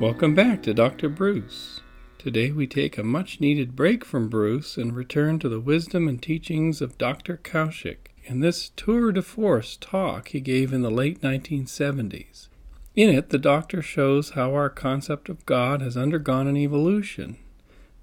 Welcome 0.00 0.34
back 0.34 0.62
to 0.62 0.72
Dr. 0.72 1.10
Bruce. 1.10 1.82
Today 2.16 2.52
we 2.52 2.66
take 2.66 2.96
a 2.96 3.04
much 3.04 3.38
needed 3.38 3.76
break 3.76 4.02
from 4.02 4.30
Bruce 4.30 4.78
and 4.78 4.96
return 4.96 5.38
to 5.40 5.48
the 5.50 5.60
wisdom 5.60 6.08
and 6.08 6.22
teachings 6.22 6.80
of 6.80 6.96
Dr. 6.96 7.36
Kaushik 7.36 8.10
in 8.24 8.40
this 8.40 8.70
tour 8.76 9.12
de 9.12 9.20
force 9.20 9.76
talk 9.78 10.28
he 10.28 10.40
gave 10.40 10.72
in 10.72 10.80
the 10.80 10.90
late 10.90 11.20
1970s. 11.20 12.48
In 12.96 13.10
it, 13.10 13.28
the 13.28 13.36
doctor 13.36 13.82
shows 13.82 14.30
how 14.30 14.54
our 14.54 14.70
concept 14.70 15.28
of 15.28 15.44
God 15.44 15.82
has 15.82 15.98
undergone 15.98 16.46
an 16.46 16.56
evolution. 16.56 17.36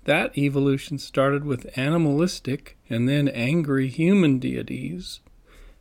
That 0.04 0.38
evolution 0.38 1.00
started 1.00 1.46
with 1.46 1.76
animalistic 1.76 2.77
and 2.91 3.10
then 3.10 3.27
angry 3.27 3.88
human 3.88 4.38
deities, 4.38 5.22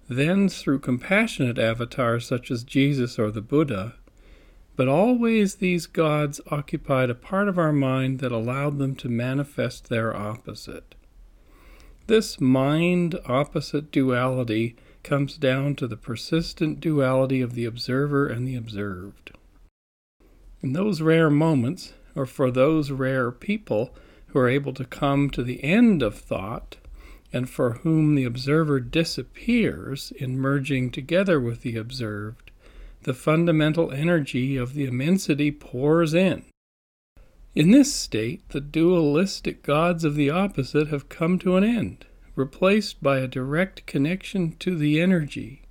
then 0.08 0.48
through 0.48 0.78
compassionate 0.78 1.58
avatars 1.58 2.26
such 2.26 2.50
as 2.50 2.64
Jesus 2.64 3.18
or 3.18 3.30
the 3.30 3.42
Buddha, 3.42 3.96
but 4.76 4.88
always 4.88 5.56
these 5.56 5.86
gods 5.86 6.40
occupied 6.50 7.08
a 7.08 7.14
part 7.14 7.48
of 7.48 7.58
our 7.58 7.72
mind 7.72 8.18
that 8.18 8.30
allowed 8.30 8.78
them 8.78 8.94
to 8.94 9.08
manifest 9.08 9.88
their 9.88 10.14
opposite. 10.14 10.94
This 12.06 12.40
mind 12.40 13.18
opposite 13.26 13.90
duality 13.90 14.76
comes 15.02 15.38
down 15.38 15.74
to 15.76 15.88
the 15.88 15.96
persistent 15.96 16.78
duality 16.78 17.40
of 17.40 17.54
the 17.54 17.64
observer 17.64 18.28
and 18.28 18.46
the 18.46 18.54
observed. 18.54 19.32
In 20.62 20.72
those 20.72 21.00
rare 21.00 21.30
moments, 21.30 21.94
or 22.14 22.26
for 22.26 22.50
those 22.50 22.90
rare 22.90 23.30
people 23.30 23.94
who 24.28 24.38
are 24.38 24.48
able 24.48 24.74
to 24.74 24.84
come 24.84 25.30
to 25.30 25.42
the 25.42 25.62
end 25.64 26.02
of 26.02 26.16
thought, 26.18 26.76
and 27.32 27.48
for 27.48 27.72
whom 27.82 28.14
the 28.14 28.24
observer 28.24 28.80
disappears 28.80 30.12
in 30.16 30.38
merging 30.38 30.90
together 30.90 31.40
with 31.40 31.62
the 31.62 31.76
observed, 31.76 32.45
the 33.06 33.14
fundamental 33.14 33.92
energy 33.92 34.56
of 34.56 34.74
the 34.74 34.84
immensity 34.84 35.52
pours 35.52 36.12
in. 36.12 36.42
In 37.54 37.70
this 37.70 37.94
state, 37.94 38.48
the 38.48 38.60
dualistic 38.60 39.62
gods 39.62 40.02
of 40.02 40.16
the 40.16 40.28
opposite 40.28 40.88
have 40.88 41.08
come 41.08 41.38
to 41.38 41.54
an 41.54 41.62
end, 41.62 42.04
replaced 42.34 43.00
by 43.00 43.18
a 43.18 43.28
direct 43.28 43.86
connection 43.86 44.56
to 44.58 44.76
the 44.76 45.00
energy, 45.00 45.62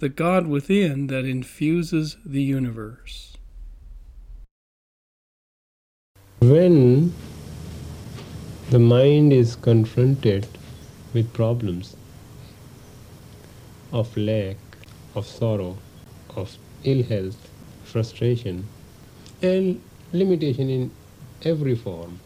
the 0.00 0.08
God 0.08 0.48
within 0.48 1.06
that 1.06 1.24
infuses 1.24 2.16
the 2.26 2.42
universe. 2.42 3.36
When 6.40 7.14
the 8.70 8.80
mind 8.80 9.32
is 9.32 9.54
confronted 9.54 10.48
with 11.14 11.32
problems 11.32 11.96
of 13.92 14.16
lack, 14.16 14.56
of 15.14 15.24
sorrow, 15.24 15.78
of 16.34 16.58
ill 16.84 17.02
health, 17.02 17.50
frustration, 17.84 18.66
and 19.42 19.80
limitation 20.12 20.68
in 20.68 20.90
every 21.42 21.74
form, 21.74 22.18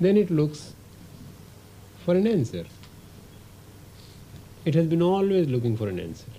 then 0.00 0.16
it 0.16 0.30
looks 0.30 0.74
for 2.04 2.14
an 2.14 2.26
answer. 2.26 2.64
It 4.64 4.74
has 4.74 4.86
been 4.86 5.02
always 5.02 5.48
looking 5.48 5.76
for 5.76 5.88
an 5.88 5.98
answer. 5.98 6.30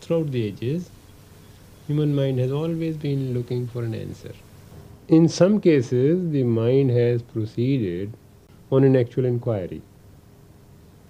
Throughout 0.00 0.30
the 0.30 0.44
ages, 0.44 0.90
human 1.86 2.14
mind 2.14 2.38
has 2.38 2.50
always 2.50 2.96
been 2.96 3.34
looking 3.34 3.66
for 3.66 3.82
an 3.82 3.94
answer. 3.94 4.32
In 5.08 5.28
some 5.28 5.60
cases, 5.60 6.30
the 6.30 6.42
mind 6.44 6.90
has 6.90 7.22
proceeded 7.22 8.14
on 8.70 8.84
an 8.84 8.96
actual 8.96 9.26
inquiry 9.26 9.82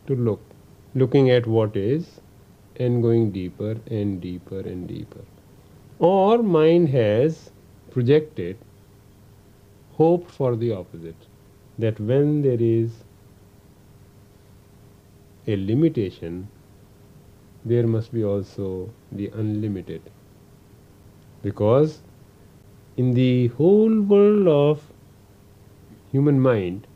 to 0.06 0.16
look, 0.16 0.40
looking 0.94 1.30
at 1.30 1.46
what 1.46 1.76
is, 1.76 2.20
and 2.76 3.02
going 3.02 3.30
deeper 3.30 3.76
and 3.86 4.20
deeper 4.20 4.60
and 4.60 4.86
deeper. 4.88 5.24
Or 5.98 6.42
mind 6.42 6.88
has 6.88 7.50
projected 7.90 8.58
hope 9.92 10.30
for 10.30 10.56
the 10.56 10.72
opposite 10.72 11.28
that 11.78 12.00
when 12.00 12.42
there 12.42 12.60
is 12.60 13.04
a 15.46 15.56
limitation, 15.56 16.48
there 17.64 17.86
must 17.86 18.12
be 18.12 18.24
also 18.24 18.90
the 19.12 19.28
unlimited. 19.34 20.02
Because 21.42 22.02
in 22.96 23.12
the 23.12 23.48
whole 23.48 24.00
world 24.00 24.48
of 24.48 24.82
human 26.10 26.40
mind, 26.40 26.86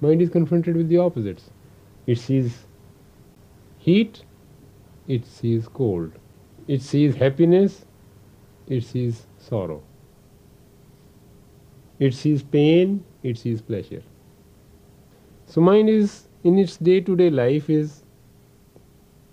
mind 0.00 0.22
is 0.22 0.28
confronted 0.28 0.76
with 0.76 0.88
the 0.88 0.98
opposites. 0.98 1.50
It 2.06 2.18
sees 2.18 2.66
heat 3.78 4.22
it 5.06 5.26
sees 5.26 5.68
cold. 5.68 6.12
It 6.66 6.82
sees 6.82 7.14
happiness, 7.14 7.84
it 8.66 8.82
sees 8.84 9.26
sorrow. 9.38 9.82
It 11.98 12.14
sees 12.14 12.42
pain, 12.42 13.04
it 13.22 13.38
sees 13.38 13.60
pleasure. 13.62 14.02
So 15.46 15.60
mind 15.60 15.88
is 15.88 16.28
in 16.42 16.58
its 16.58 16.76
day 16.76 17.00
to 17.00 17.16
day 17.16 17.30
life 17.30 17.68
is 17.70 18.02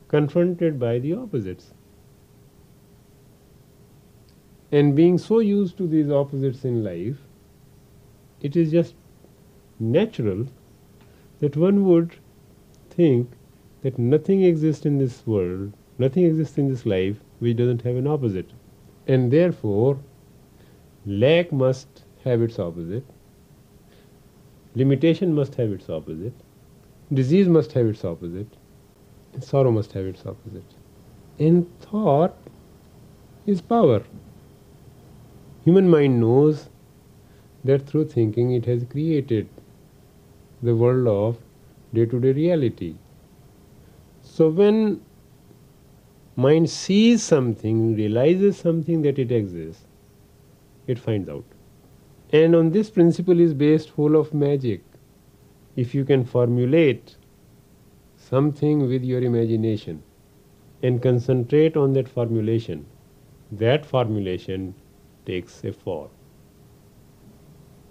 confronted 0.07 0.79
by 0.79 0.99
the 0.99 1.13
opposites. 1.13 1.73
And 4.71 4.95
being 4.95 5.17
so 5.17 5.39
used 5.39 5.77
to 5.77 5.87
these 5.87 6.09
opposites 6.09 6.63
in 6.63 6.83
life, 6.83 7.17
it 8.41 8.55
is 8.55 8.71
just 8.71 8.95
natural 9.79 10.47
that 11.39 11.57
one 11.57 11.85
would 11.85 12.15
think 12.89 13.29
that 13.81 13.97
nothing 13.97 14.43
exists 14.43 14.85
in 14.85 14.97
this 14.97 15.25
world, 15.25 15.73
nothing 15.97 16.23
exists 16.23 16.57
in 16.57 16.69
this 16.69 16.85
life 16.85 17.17
which 17.39 17.57
doesn't 17.57 17.81
have 17.81 17.95
an 17.95 18.07
opposite. 18.07 18.49
And 19.07 19.31
therefore, 19.31 19.99
lack 21.05 21.51
must 21.51 22.03
have 22.23 22.41
its 22.41 22.59
opposite, 22.59 23.03
limitation 24.75 25.33
must 25.33 25.55
have 25.55 25.71
its 25.71 25.89
opposite, 25.89 26.33
disease 27.11 27.47
must 27.47 27.71
have 27.73 27.87
its 27.87 28.05
opposite, 28.05 28.47
and 29.33 29.43
sorrow 29.43 29.71
must 29.71 29.93
have 29.93 30.05
its 30.05 30.25
opposite. 30.25 30.75
And 31.39 31.67
thought 31.79 32.37
is 33.45 33.61
power. 33.61 34.03
Human 35.65 35.89
mind 35.89 36.19
knows 36.19 36.69
that 37.63 37.87
through 37.87 38.05
thinking 38.05 38.51
it 38.51 38.65
has 38.65 38.83
created 38.83 39.47
the 40.61 40.75
world 40.75 41.07
of 41.07 41.37
day 41.93 42.05
to 42.05 42.19
day 42.19 42.31
reality. 42.31 42.95
So 44.41 44.49
when 44.49 45.01
mind 46.35 46.67
sees 46.67 47.21
something, 47.21 47.95
realizes 47.95 48.57
something 48.57 49.03
that 49.03 49.19
it 49.19 49.31
exists, 49.31 49.83
it 50.87 50.97
finds 50.97 51.29
out. 51.29 51.45
And 52.33 52.55
on 52.55 52.71
this 52.71 52.89
principle 52.89 53.39
is 53.39 53.53
based 53.53 53.89
whole 53.89 54.15
of 54.15 54.33
magic. 54.33 54.81
If 55.75 55.93
you 55.93 56.03
can 56.03 56.25
formulate 56.25 57.17
something 58.15 58.87
with 58.87 59.03
your 59.03 59.21
imagination 59.21 60.01
and 60.81 61.03
concentrate 61.03 61.77
on 61.77 61.93
that 61.93 62.09
formulation, 62.09 62.87
that 63.51 63.85
formulation 63.85 64.73
takes 65.27 65.63
a 65.63 65.71
form. 65.71 66.09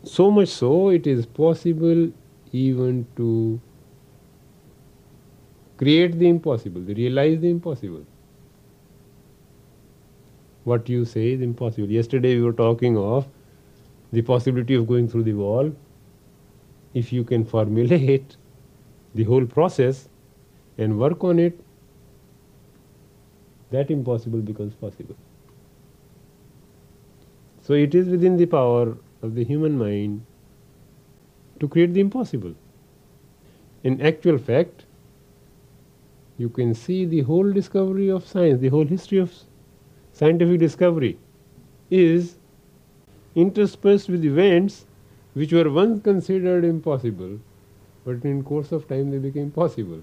So 0.02 0.32
much 0.32 0.48
so, 0.48 0.88
it 0.88 1.06
is 1.06 1.26
possible 1.26 2.10
even 2.50 3.06
to 3.14 3.60
create 5.80 6.18
the 6.18 6.28
impossible, 6.28 6.82
realize 6.82 7.40
the 7.40 7.48
impossible. 7.48 8.04
What 10.64 10.90
you 10.90 11.06
say 11.06 11.32
is 11.32 11.40
impossible. 11.40 11.90
Yesterday 11.90 12.34
we 12.36 12.42
were 12.42 12.52
talking 12.52 12.98
of 12.98 13.26
the 14.12 14.20
possibility 14.20 14.74
of 14.74 14.86
going 14.86 15.08
through 15.08 15.22
the 15.22 15.32
wall. 15.32 15.72
If 16.92 17.14
you 17.14 17.24
can 17.24 17.46
formulate 17.46 18.36
the 19.14 19.24
whole 19.24 19.46
process 19.46 20.10
and 20.76 20.98
work 20.98 21.24
on 21.24 21.38
it, 21.38 21.58
that 23.70 23.90
impossible 23.90 24.40
becomes 24.40 24.74
possible. 24.74 25.16
So 27.62 27.72
it 27.72 27.94
is 27.94 28.06
within 28.08 28.36
the 28.36 28.46
power 28.46 28.98
of 29.22 29.34
the 29.34 29.44
human 29.44 29.78
mind 29.78 30.26
to 31.58 31.68
create 31.68 31.94
the 31.94 32.00
impossible. 32.00 32.54
In 33.82 34.00
actual 34.02 34.36
fact, 34.36 34.84
you 36.40 36.48
can 36.48 36.74
see 36.74 37.04
the 37.04 37.20
whole 37.20 37.52
discovery 37.52 38.08
of 38.08 38.26
science, 38.26 38.60
the 38.60 38.68
whole 38.68 38.86
history 38.86 39.18
of 39.18 39.32
scientific 40.12 40.58
discovery 40.60 41.18
is 41.90 42.36
interspersed 43.34 44.08
with 44.08 44.24
events 44.24 44.86
which 45.34 45.52
were 45.52 45.70
once 45.70 46.02
considered 46.02 46.64
impossible, 46.64 47.38
but 48.06 48.24
in 48.24 48.42
course 48.42 48.72
of 48.72 48.88
time 48.88 49.10
they 49.10 49.18
became 49.18 49.50
possible. 49.50 50.02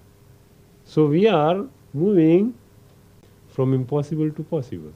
So 0.85 1.07
we 1.07 1.27
are 1.27 1.65
moving 1.93 2.53
from 3.49 3.73
impossible 3.73 4.29
to 4.31 4.43
possible. 4.43 4.93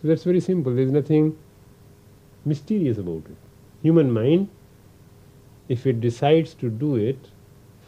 So 0.00 0.08
that's 0.08 0.22
very 0.22 0.40
simple. 0.40 0.74
There 0.74 0.84
is 0.84 0.92
nothing 0.92 1.36
mysterious 2.44 2.98
about 2.98 3.24
it. 3.34 3.36
Human 3.82 4.12
mind, 4.12 4.48
if 5.68 5.86
it 5.86 6.00
decides 6.00 6.54
to 6.54 6.70
do 6.70 6.94
it, 6.94 7.30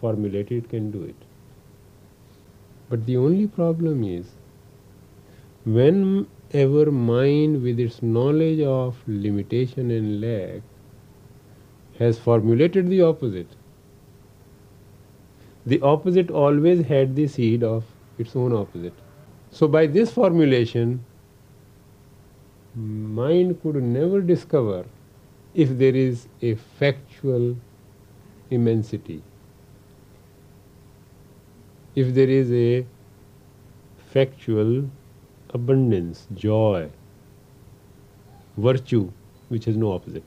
formulate 0.00 0.50
it, 0.50 0.68
can 0.68 0.90
do 0.90 1.04
it. 1.04 1.27
But 2.88 3.04
the 3.06 3.16
only 3.16 3.46
problem 3.46 4.02
is 4.02 4.26
whenever 5.64 6.90
mind, 6.90 7.62
with 7.62 7.78
its 7.78 8.02
knowledge 8.02 8.60
of 8.60 8.96
limitation 9.06 9.90
and 9.90 10.20
lack, 10.20 10.62
has 11.98 12.18
formulated 12.18 12.88
the 12.88 13.02
opposite. 13.02 13.48
The 15.66 15.80
opposite 15.82 16.30
always 16.30 16.86
had 16.86 17.14
the 17.16 17.26
seed 17.26 17.62
of 17.62 17.84
its 18.16 18.34
own 18.34 18.54
opposite. 18.54 18.94
So, 19.50 19.68
by 19.68 19.86
this 19.86 20.10
formulation, 20.10 21.04
mind 22.74 23.60
could 23.62 23.82
never 23.82 24.20
discover 24.22 24.86
if 25.54 25.76
there 25.78 25.94
is 25.94 26.28
a 26.40 26.54
factual 26.54 27.56
immensity, 28.50 29.22
if 31.94 32.14
there 32.14 32.28
is 32.28 32.52
a 32.52 32.86
factual 34.12 34.88
abundance, 35.50 36.26
joy, 36.34 36.90
virtue 38.56 39.10
which 39.48 39.64
has 39.64 39.76
no 39.76 39.92
opposite. 39.92 40.24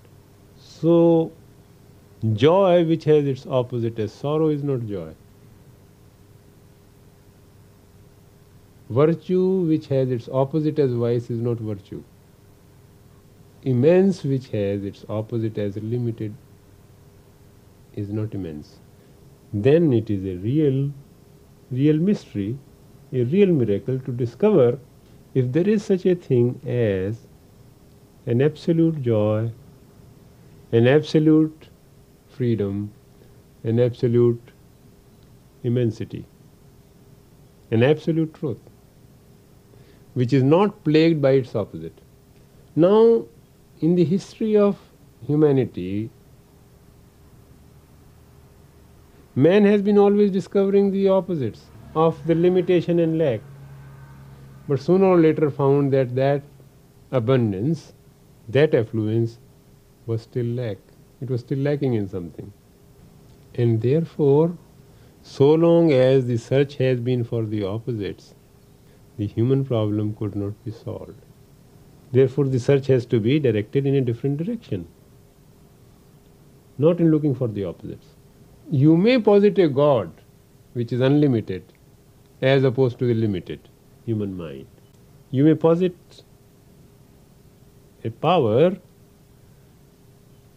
So, 0.57 1.31
joy 2.33 2.85
which 2.85 3.03
has 3.05 3.25
its 3.25 3.45
opposite 3.47 3.99
as 3.99 4.11
sorrow 4.11 4.49
is 4.49 4.63
not 4.63 4.85
joy. 4.85 5.13
Virtue 8.89 9.61
which 9.67 9.87
has 9.87 10.11
its 10.11 10.27
opposite 10.29 10.77
as 10.77 10.91
vice 10.91 11.29
is 11.29 11.39
not 11.39 11.57
virtue. 11.57 12.03
Immense 13.63 14.23
which 14.23 14.49
has 14.49 14.83
its 14.83 15.05
opposite 15.07 15.57
as 15.57 15.77
limited 15.77 16.33
is 17.95 18.09
not 18.09 18.33
immense. 18.33 18.79
Then 19.53 19.93
it 19.93 20.09
is 20.09 20.25
a 20.25 20.35
real, 20.37 20.91
real 21.71 21.97
mystery, 21.97 22.57
a 23.13 23.23
real 23.23 23.47
miracle 23.47 23.99
to 23.99 24.11
discover 24.11 24.79
if 25.33 25.51
there 25.51 25.67
is 25.67 25.83
such 25.83 26.05
a 26.05 26.15
thing 26.15 26.59
as 26.67 27.27
an 28.25 28.41
absolute 28.41 29.01
joy, 29.01 29.51
an 30.71 30.87
absolute 30.87 31.69
freedom, 32.27 32.91
an 33.63 33.79
absolute 33.79 34.51
immensity, 35.63 36.25
an 37.71 37.83
absolute 37.83 38.33
truth, 38.33 38.59
which 40.13 40.33
is 40.33 40.43
not 40.43 40.83
plagued 40.83 41.21
by 41.21 41.31
its 41.31 41.55
opposite. 41.55 41.99
Now, 42.75 43.25
in 43.79 43.95
the 43.95 44.03
history 44.03 44.57
of 44.57 44.77
humanity, 45.25 46.09
man 49.35 49.65
has 49.65 49.81
been 49.81 49.97
always 49.97 50.31
discovering 50.31 50.91
the 50.91 51.07
opposites 51.07 51.65
of 51.95 52.25
the 52.27 52.35
limitation 52.35 52.99
and 52.99 53.17
lack 53.17 53.41
but 54.67 54.79
sooner 54.79 55.05
or 55.05 55.19
later 55.19 55.49
found 55.49 55.91
that 55.91 56.15
that 56.15 56.43
abundance, 57.11 57.93
that 58.47 58.73
affluence 58.73 59.37
was 60.05 60.21
still 60.21 60.45
lack. 60.45 60.77
It 61.21 61.29
was 61.29 61.41
still 61.41 61.59
lacking 61.59 61.93
in 61.93 62.07
something. 62.07 62.53
And 63.55 63.81
therefore, 63.81 64.57
so 65.23 65.53
long 65.53 65.91
as 65.91 66.25
the 66.25 66.37
search 66.37 66.75
has 66.75 66.99
been 66.99 67.23
for 67.23 67.45
the 67.45 67.63
opposites, 67.63 68.33
the 69.17 69.27
human 69.27 69.65
problem 69.65 70.15
could 70.15 70.35
not 70.35 70.53
be 70.63 70.71
solved. 70.71 71.21
Therefore, 72.11 72.45
the 72.45 72.59
search 72.59 72.87
has 72.87 73.05
to 73.07 73.19
be 73.19 73.39
directed 73.39 73.85
in 73.85 73.95
a 73.95 74.01
different 74.01 74.37
direction, 74.37 74.87
not 76.77 76.99
in 76.99 77.11
looking 77.11 77.35
for 77.35 77.49
the 77.49 77.65
opposites. 77.65 78.10
You 78.73 78.95
may 78.95 79.19
posit 79.19 79.59
a 79.59 79.67
God 79.67 80.11
which 80.71 80.93
is 80.93 81.01
unlimited 81.01 81.61
as 82.41 82.63
opposed 82.63 82.99
to 82.99 83.05
the 83.05 83.13
limited 83.13 83.67
human 84.05 84.37
mind. 84.37 84.65
You 85.29 85.43
may 85.43 85.55
posit 85.55 86.23
a 88.05 88.09
power 88.09 88.77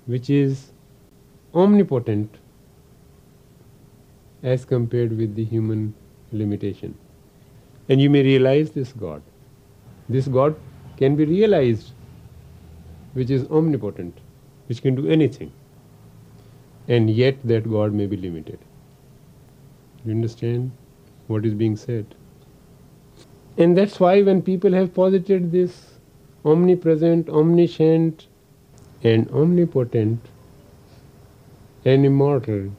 which 0.06 0.30
is 0.30 0.70
omnipotent 1.54 2.38
as 4.44 4.64
compared 4.64 5.16
with 5.16 5.34
the 5.34 5.44
human 5.44 5.92
limitation. 6.30 6.96
And 7.88 8.00
you 8.00 8.10
may 8.10 8.22
realize 8.22 8.70
this 8.70 8.92
God. 8.92 9.22
This 10.08 10.28
God 10.28 10.54
can 10.98 11.16
be 11.16 11.24
realized, 11.24 11.90
which 13.14 13.30
is 13.30 13.44
omnipotent, 13.50 14.16
which 14.68 14.82
can 14.82 14.94
do 14.94 15.08
anything. 15.08 15.52
And 16.86 17.08
yet 17.08 17.36
that 17.44 17.70
God 17.70 17.92
may 17.92 18.06
be 18.06 18.16
limited. 18.16 18.58
You 20.04 20.12
understand 20.12 20.72
what 21.28 21.46
is 21.46 21.54
being 21.54 21.76
said? 21.76 22.14
And 23.56 23.76
that's 23.76 23.98
why 23.98 24.20
when 24.22 24.42
people 24.42 24.72
have 24.72 24.92
posited 24.92 25.50
this 25.52 25.94
omnipresent, 26.44 27.28
omniscient, 27.28 28.26
and 29.02 29.30
omnipotent 29.30 30.20
and 31.84 32.04
immortal 32.04 32.70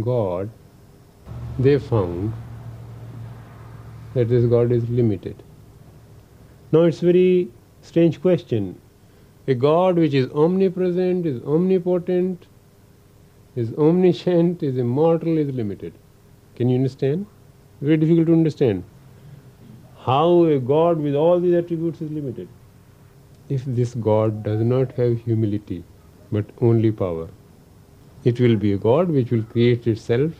God, 0.00 0.50
they 1.58 1.78
found 1.78 2.32
that 4.14 4.28
this 4.28 4.44
God 4.46 4.72
is 4.72 4.88
limited. 4.88 5.42
Now 6.72 6.82
it's 6.82 7.02
a 7.02 7.06
very 7.06 7.48
strange 7.82 8.20
question. 8.20 8.80
A 9.48 9.54
God 9.54 9.96
which 9.96 10.14
is 10.14 10.30
omnipresent, 10.32 11.26
is 11.26 11.42
omnipotent, 11.42 12.46
is 13.56 13.72
omniscient, 13.74 14.62
is 14.62 14.78
immortal, 14.78 15.36
is 15.38 15.52
limited. 15.54 15.92
Can 16.56 16.68
you 16.68 16.76
understand? 16.76 17.26
Very 17.80 17.96
difficult 17.96 18.26
to 18.26 18.32
understand 18.32 18.84
how 19.98 20.44
a 20.44 20.58
God 20.58 20.98
with 20.98 21.14
all 21.14 21.40
these 21.40 21.54
attributes 21.54 22.00
is 22.00 22.10
limited. 22.10 22.48
If 23.48 23.64
this 23.64 23.94
God 23.94 24.42
does 24.42 24.60
not 24.60 24.92
have 24.92 25.20
humility 25.20 25.84
but 26.30 26.44
only 26.60 26.92
power, 26.92 27.28
it 28.24 28.38
will 28.38 28.56
be 28.56 28.72
a 28.72 28.78
God 28.78 29.08
which 29.08 29.30
will 29.30 29.42
create 29.42 29.86
itself 29.86 30.32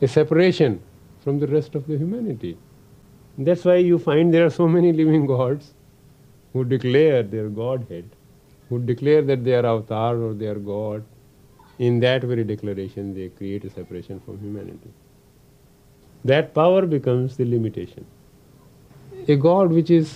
a 0.00 0.08
separation 0.08 0.80
from 1.20 1.40
the 1.40 1.46
rest 1.46 1.74
of 1.74 1.86
the 1.86 1.98
humanity. 1.98 2.56
That's 3.36 3.64
why 3.64 3.76
you 3.76 3.98
find 3.98 4.32
there 4.32 4.46
are 4.46 4.50
so 4.50 4.68
many 4.68 4.92
living 4.92 5.26
gods 5.26 5.74
who 6.52 6.64
declare 6.64 7.22
their 7.22 7.48
Godhead, 7.48 8.08
who 8.68 8.78
declare 8.78 9.22
that 9.22 9.44
they 9.44 9.54
are 9.54 9.66
avatar 9.66 10.16
or 10.16 10.34
they 10.34 10.46
are 10.46 10.54
God. 10.54 11.04
In 11.78 12.00
that 12.00 12.22
very 12.24 12.44
declaration, 12.44 13.14
they 13.14 13.28
create 13.28 13.64
a 13.64 13.70
separation 13.70 14.20
from 14.20 14.38
humanity. 14.40 14.90
That 16.24 16.54
power 16.54 16.86
becomes 16.86 17.36
the 17.36 17.44
limitation 17.44 18.04
a 19.26 19.36
God 19.36 19.70
which 19.70 19.90
is 19.90 20.14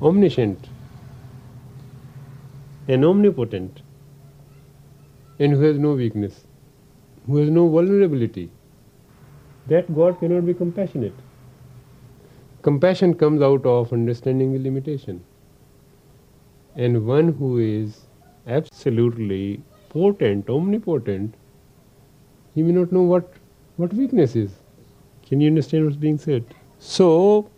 omniscient 0.00 0.68
and 2.88 3.04
omnipotent 3.04 3.82
and 5.38 5.52
who 5.52 5.60
has 5.62 5.78
no 5.78 5.92
weakness, 5.94 6.44
who 7.26 7.38
has 7.38 7.50
no 7.50 7.68
vulnerability, 7.68 8.50
that 9.66 9.92
God 9.94 10.18
cannot 10.20 10.46
be 10.46 10.54
compassionate. 10.54 11.14
Compassion 12.62 13.14
comes 13.14 13.42
out 13.42 13.66
of 13.66 13.92
understanding 13.92 14.52
the 14.52 14.58
limitation. 14.58 15.22
And 16.76 17.06
one 17.06 17.32
who 17.32 17.58
is 17.58 18.00
absolutely 18.46 19.62
potent, 19.94 20.50
omnipotent, 20.50 21.34
he 22.54 22.62
may 22.62 22.72
not 22.72 22.92
know 22.92 23.02
what, 23.02 23.32
what 23.76 23.94
weakness 23.94 24.36
is. 24.36 24.50
Can 25.26 25.40
you 25.40 25.48
understand 25.48 25.84
what's 25.84 25.96
being 25.96 26.18
said? 26.18 26.44
So, 26.78 27.48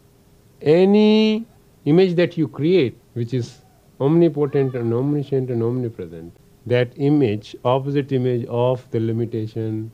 any 0.61 1.47
image 1.87 2.15
that 2.17 2.37
you 2.37 2.47
create, 2.47 2.99
which 3.15 3.33
is 3.35 3.63
omnipotent 4.01 4.75
and 4.75 4.93
omniscient 4.93 5.51
and 5.51 5.63
omnipresent, 5.63 6.37
that 6.67 6.93
image, 6.97 7.57
opposite 7.65 8.13
image 8.13 8.47
of 8.49 8.89
the 8.91 9.01
limitation 9.01 9.91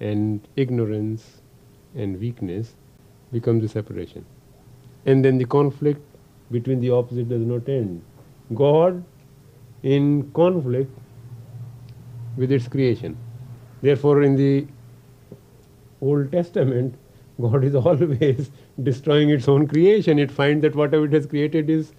and 0.00 0.40
ignorance 0.56 1.42
and 1.94 2.18
weakness, 2.18 2.74
becomes 3.30 3.64
a 3.64 3.68
separation. 3.68 4.24
And 5.06 5.24
then 5.24 5.38
the 5.38 5.44
conflict 5.44 6.00
between 6.50 6.80
the 6.80 6.90
opposite 6.90 7.28
does 7.28 7.42
not 7.42 7.68
end. 7.68 8.02
God 8.54 9.04
in 9.82 10.30
conflict 10.32 10.90
with 12.36 12.52
its 12.52 12.68
creation. 12.68 13.16
Therefore, 13.82 14.22
in 14.22 14.36
the 14.36 14.66
Old 16.00 16.32
Testament, 16.32 16.94
God 17.40 17.64
is 17.64 17.74
always 17.86 18.50
destroying 18.82 19.30
its 19.30 19.48
own 19.48 19.66
creation. 19.66 20.18
It 20.18 20.30
finds 20.30 20.62
that 20.62 20.74
whatever 20.74 21.04
it 21.04 21.12
has 21.12 21.26
created 21.26 21.70
is 21.70 21.92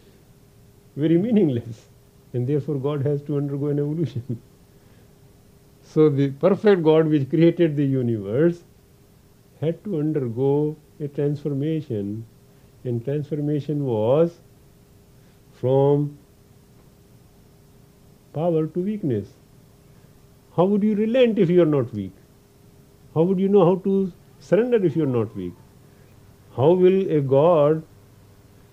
very 0.96 1.18
meaningless. 1.18 1.86
And 2.34 2.48
therefore, 2.48 2.76
God 2.76 3.06
has 3.06 3.22
to 3.24 3.38
undergo 3.38 3.68
an 3.68 3.80
evolution. 3.80 4.42
so, 5.84 6.10
the 6.10 6.32
perfect 6.32 6.84
God 6.84 7.08
which 7.08 7.30
created 7.30 7.76
the 7.76 7.86
universe 7.86 8.64
had 9.62 9.84
to 9.86 10.00
undergo 10.00 10.76
a 11.00 11.08
transformation. 11.08 12.26
And 12.84 13.04
transformation 13.04 13.86
was 13.86 14.40
from 15.54 16.18
power 18.34 18.68
to 18.68 18.80
weakness. 18.80 19.28
How 20.56 20.64
would 20.66 20.84
you 20.84 20.96
relent 20.96 21.38
if 21.38 21.50
you 21.50 21.62
are 21.62 21.72
not 21.74 21.94
weak? 21.94 22.14
How 23.14 23.24
would 23.24 23.40
you 23.40 23.50
know 23.50 23.66
how 23.66 23.76
to 23.88 24.12
surrender 24.40 24.84
if 24.86 24.96
you 24.96 25.04
are 25.04 25.14
not 25.18 25.36
weak? 25.36 25.54
How 26.56 26.72
will 26.72 27.12
a 27.12 27.20
God 27.20 27.84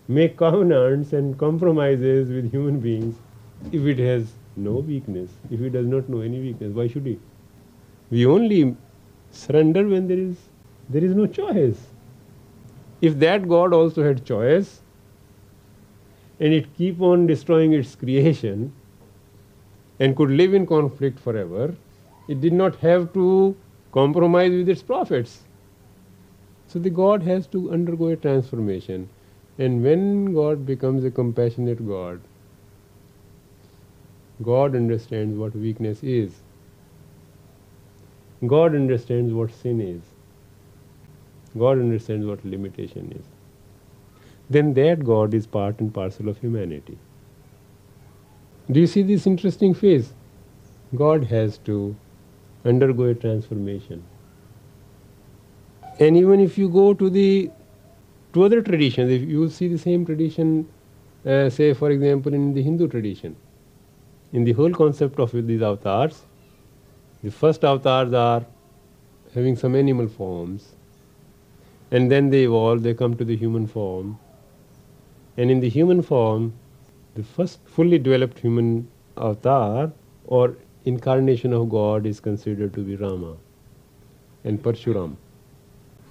make 0.06 0.36
covenants 0.36 1.12
and 1.12 1.36
compromises 1.38 2.30
with 2.30 2.50
human 2.52 2.78
beings 2.78 3.16
if 3.72 3.84
it 3.84 3.98
has 3.98 4.32
no 4.56 4.74
weakness, 4.74 5.30
if 5.50 5.60
it 5.60 5.70
does 5.70 5.86
not 5.86 6.08
know 6.08 6.20
any 6.20 6.40
weakness? 6.40 6.72
Why 6.72 6.86
should 6.86 7.06
he? 7.06 7.18
We 8.10 8.26
only 8.26 8.76
surrender 9.32 9.88
when 9.88 10.06
there 10.06 10.18
is 10.18 10.36
there 10.88 11.02
is 11.02 11.14
no 11.14 11.26
choice. 11.26 11.80
If 13.00 13.18
that 13.18 13.48
God 13.48 13.72
also 13.72 14.04
had 14.04 14.24
choice 14.24 14.82
and 16.38 16.52
it 16.52 16.76
keep 16.76 17.00
on 17.00 17.26
destroying 17.26 17.72
its 17.72 17.96
creation 17.96 18.72
and 19.98 20.16
could 20.16 20.30
live 20.30 20.54
in 20.54 20.66
conflict 20.66 21.18
forever, 21.18 21.74
it 22.28 22.40
did 22.40 22.52
not 22.52 22.76
have 22.76 23.12
to 23.14 23.56
compromise 23.92 24.52
with 24.52 24.68
its 24.68 24.82
prophets. 24.82 25.42
So 26.66 26.78
the 26.78 26.90
God 26.90 27.22
has 27.22 27.46
to 27.48 27.70
undergo 27.70 28.08
a 28.08 28.16
transformation. 28.16 29.08
And 29.58 29.82
when 29.82 30.32
God 30.32 30.64
becomes 30.64 31.04
a 31.04 31.10
compassionate 31.10 31.86
God, 31.86 32.20
God 34.42 34.74
understands 34.74 35.36
what 35.38 35.54
weakness 35.54 36.02
is. 36.02 36.32
God 38.46 38.74
understands 38.74 39.32
what 39.32 39.52
sin 39.52 39.80
is. 39.80 40.00
God 41.56 41.78
understands 41.78 42.26
what 42.26 42.44
limitation 42.44 43.12
is. 43.12 43.24
Then 44.48 44.74
that 44.74 45.04
God 45.04 45.34
is 45.34 45.46
part 45.46 45.80
and 45.80 45.92
parcel 45.92 46.28
of 46.28 46.38
humanity. 46.38 46.98
Do 48.70 48.80
you 48.80 48.86
see 48.86 49.02
this 49.02 49.26
interesting 49.26 49.74
phase? 49.74 50.12
God 50.94 51.24
has 51.24 51.58
to 51.58 51.96
undergo 52.64 53.04
a 53.04 53.14
transformation. 53.14 54.04
And 55.98 56.16
even 56.16 56.40
if 56.40 56.56
you 56.56 56.68
go 56.68 56.94
to 56.94 57.10
the 57.10 57.50
to 58.32 58.44
other 58.44 58.62
traditions, 58.62 59.10
if 59.10 59.22
you 59.22 59.48
see 59.50 59.68
the 59.68 59.78
same 59.78 60.06
tradition, 60.06 60.68
uh, 61.26 61.50
say 61.50 61.74
for 61.74 61.90
example 61.90 62.32
in 62.32 62.54
the 62.54 62.62
Hindu 62.62 62.88
tradition, 62.88 63.36
in 64.32 64.44
the 64.44 64.52
whole 64.52 64.72
concept 64.72 65.18
of 65.18 65.32
these 65.46 65.60
avatars, 65.60 66.22
the 67.22 67.30
first 67.30 67.64
avatars 67.64 68.14
are 68.14 68.46
having 69.34 69.56
some 69.56 69.74
animal 69.74 70.08
forms, 70.08 70.74
and 71.90 72.10
then 72.10 72.30
they 72.30 72.44
evolve, 72.44 72.82
they 72.82 72.94
come 72.94 73.16
to 73.16 73.24
the 73.24 73.36
human 73.36 73.66
form, 73.66 74.18
and 75.36 75.50
in 75.50 75.60
the 75.60 75.68
human 75.68 76.00
form, 76.00 76.54
the 77.14 77.22
first 77.22 77.60
fully 77.66 77.98
developed 77.98 78.38
human 78.38 78.88
avatar 79.16 79.92
or 80.26 80.56
incarnation 80.84 81.52
of 81.52 81.68
God 81.70 82.06
is 82.06 82.20
considered 82.20 82.72
to 82.74 82.80
be 82.82 82.96
Rama 82.96 83.36
and 84.44 84.62
Parshuram. 84.62 85.16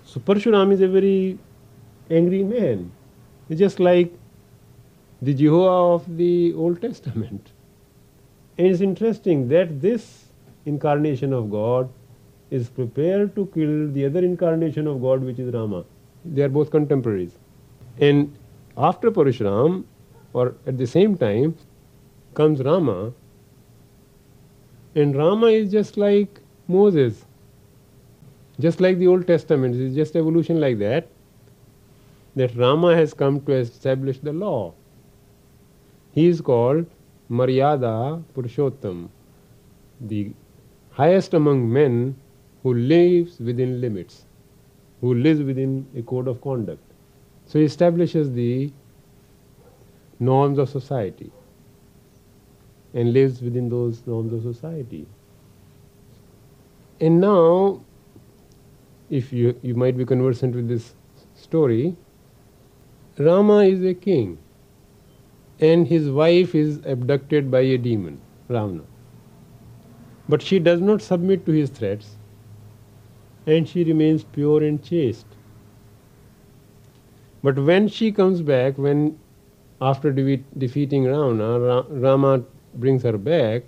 So 0.05 0.19
Parshuram 0.19 0.71
is 0.71 0.81
a 0.81 0.87
very 0.87 1.37
angry 2.09 2.43
man, 2.43 2.91
He's 3.47 3.59
just 3.59 3.79
like 3.79 4.13
the 5.21 5.33
Jehovah 5.33 5.95
of 5.95 6.17
the 6.17 6.53
Old 6.53 6.81
Testament. 6.81 7.51
And 8.57 8.67
it's 8.67 8.81
interesting 8.81 9.47
that 9.49 9.81
this 9.81 10.25
incarnation 10.65 11.33
of 11.33 11.49
God 11.51 11.89
is 12.49 12.69
prepared 12.69 13.35
to 13.35 13.45
kill 13.53 13.91
the 13.91 14.05
other 14.05 14.19
incarnation 14.19 14.87
of 14.87 15.01
God, 15.01 15.23
which 15.23 15.39
is 15.39 15.53
Rama. 15.53 15.83
They 16.23 16.43
are 16.43 16.49
both 16.49 16.69
contemporaries. 16.69 17.37
And 17.99 18.37
after 18.77 19.11
Parshuram, 19.11 19.83
or 20.33 20.55
at 20.65 20.77
the 20.77 20.87
same 20.87 21.17
time, 21.17 21.55
comes 22.33 22.61
Rama, 22.61 23.13
and 24.95 25.15
Rama 25.15 25.47
is 25.47 25.71
just 25.71 25.97
like 25.97 26.39
Moses, 26.67 27.25
just 28.59 28.81
like 28.81 28.97
the 28.97 29.07
Old 29.07 29.27
Testament, 29.27 29.75
it's 29.75 29.95
just 29.95 30.15
evolution 30.15 30.59
like 30.59 30.79
that. 30.79 31.07
That 32.35 32.55
Rama 32.55 32.95
has 32.95 33.13
come 33.13 33.41
to 33.41 33.53
establish 33.53 34.19
the 34.19 34.31
law. 34.31 34.73
He 36.13 36.27
is 36.27 36.41
called 36.41 36.85
Maryada 37.29 38.23
Purushottam, 38.33 39.09
the 39.99 40.31
highest 40.91 41.33
among 41.33 41.71
men 41.71 42.15
who 42.63 42.73
lives 42.73 43.39
within 43.39 43.81
limits, 43.81 44.25
who 45.01 45.13
lives 45.13 45.41
within 45.41 45.87
a 45.97 46.01
code 46.01 46.27
of 46.27 46.41
conduct. 46.41 46.83
So 47.45 47.59
he 47.59 47.65
establishes 47.65 48.31
the 48.31 48.71
norms 50.21 50.59
of 50.59 50.69
society 50.69 51.31
and 52.93 53.13
lives 53.13 53.41
within 53.41 53.69
those 53.69 54.05
norms 54.05 54.33
of 54.33 54.41
society. 54.43 55.07
And 56.99 57.19
now, 57.19 57.81
if 59.09 59.33
you, 59.33 59.59
you 59.63 59.75
might 59.75 59.97
be 59.97 60.05
conversant 60.05 60.55
with 60.55 60.67
this 60.67 60.93
story, 61.35 61.95
Rama 63.17 63.63
is 63.63 63.83
a 63.83 63.93
king 63.93 64.37
and 65.59 65.87
his 65.87 66.09
wife 66.09 66.53
is 66.55 66.79
abducted 66.85 67.49
by 67.49 67.61
a 67.61 67.77
demon, 67.77 68.21
Ravana. 68.47 68.83
But 70.29 70.41
she 70.41 70.59
does 70.59 70.81
not 70.81 71.01
submit 71.01 71.45
to 71.47 71.51
his 71.51 71.69
threats 71.69 72.17
and 73.47 73.67
she 73.67 73.83
remains 73.83 74.23
pure 74.23 74.63
and 74.63 74.83
chaste. 74.83 75.25
But 77.43 77.57
when 77.57 77.87
she 77.87 78.11
comes 78.11 78.41
back, 78.41 78.77
when 78.77 79.19
after 79.81 80.11
de- 80.11 80.43
defeating 80.57 81.05
Ravana, 81.05 81.59
Ra- 81.59 81.85
Rama 81.89 82.43
brings 82.75 83.03
her 83.03 83.17
back, 83.17 83.63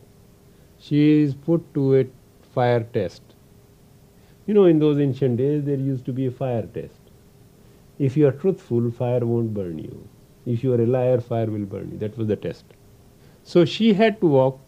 she 0.80 1.22
is 1.24 1.34
put 1.34 1.74
to 1.74 1.96
a 2.00 2.08
fire 2.54 2.84
test. 2.94 3.22
You 4.46 4.54
know, 4.54 4.66
in 4.66 4.80
those 4.80 5.00
ancient 5.00 5.38
days, 5.38 5.64
there 5.64 5.78
used 5.78 6.06
to 6.06 6.14
be 6.14 6.28
a 6.28 6.32
fire 6.32 6.64
test. 6.64 7.00
If 8.00 8.18
you 8.18 8.28
are 8.28 8.32
truthful, 8.32 8.92
fire 8.92 9.26
won't 9.26 9.54
burn 9.54 9.80
you. 9.80 10.08
If 10.46 10.64
you 10.64 10.74
are 10.74 10.82
a 10.82 10.86
liar, 10.86 11.22
fire 11.22 11.48
will 11.48 11.66
burn 11.66 11.92
you. 11.92 11.98
That 11.98 12.18
was 12.18 12.28
the 12.28 12.36
test. 12.36 12.66
So 13.44 13.66
she 13.66 13.94
had 13.94 14.20
to 14.22 14.28
walk 14.28 14.60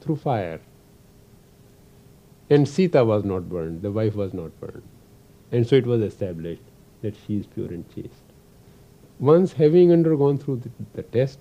through 0.00 0.16
fire. 0.16 0.60
And 2.50 2.68
Sita 2.68 3.04
was 3.04 3.24
not 3.24 3.48
burned, 3.48 3.82
the 3.82 3.90
wife 3.92 4.14
was 4.14 4.34
not 4.34 4.58
burned. 4.60 4.82
And 5.50 5.66
so 5.66 5.76
it 5.76 5.86
was 5.86 6.02
established 6.02 6.62
that 7.02 7.16
she 7.16 7.38
is 7.38 7.46
pure 7.46 7.68
and 7.68 7.88
chaste. 7.94 8.31
Once 9.20 9.52
having 9.52 9.92
undergone 9.92 10.38
through 10.38 10.56
the, 10.56 10.70
the 10.94 11.02
test, 11.02 11.38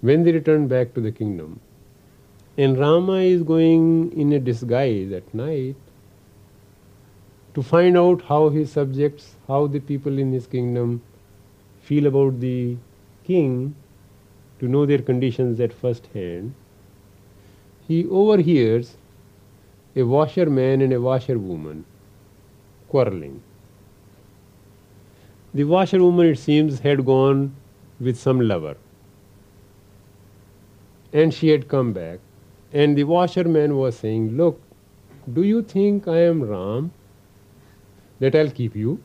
when 0.00 0.24
they 0.24 0.32
return 0.32 0.68
back 0.68 0.94
to 0.94 1.00
the 1.00 1.12
kingdom, 1.12 1.60
and 2.56 2.78
Rama 2.78 3.18
is 3.18 3.42
going 3.42 4.12
in 4.12 4.32
a 4.32 4.38
disguise 4.38 5.12
at 5.12 5.34
night 5.34 5.76
to 7.54 7.62
find 7.62 7.96
out 7.96 8.22
how 8.22 8.48
his 8.48 8.70
subjects, 8.72 9.36
how 9.46 9.66
the 9.66 9.80
people 9.80 10.18
in 10.18 10.32
his 10.32 10.46
kingdom 10.46 11.02
feel 11.82 12.06
about 12.06 12.40
the 12.40 12.76
king, 13.24 13.74
to 14.58 14.68
know 14.68 14.86
their 14.86 15.02
conditions 15.02 15.60
at 15.60 15.72
first 15.72 16.06
hand, 16.14 16.54
he 17.88 18.06
overhears 18.06 18.96
a 19.96 20.02
washerman 20.02 20.80
and 20.80 20.92
a 20.92 21.00
washerwoman 21.00 21.84
quarreling. 22.88 23.42
The 25.54 25.64
washerwoman, 25.64 26.26
it 26.26 26.38
seems, 26.38 26.80
had 26.80 27.04
gone 27.04 27.54
with 28.00 28.18
some 28.18 28.40
lover. 28.40 28.76
And 31.12 31.34
she 31.34 31.48
had 31.48 31.68
come 31.68 31.92
back. 31.92 32.20
And 32.72 32.96
the 32.96 33.04
washerman 33.04 33.76
was 33.76 33.98
saying, 33.98 34.36
Look, 34.36 34.60
do 35.30 35.42
you 35.42 35.62
think 35.62 36.08
I 36.08 36.22
am 36.22 36.42
Ram? 36.42 36.90
That 38.18 38.34
I'll 38.34 38.50
keep 38.50 38.74
you? 38.74 39.02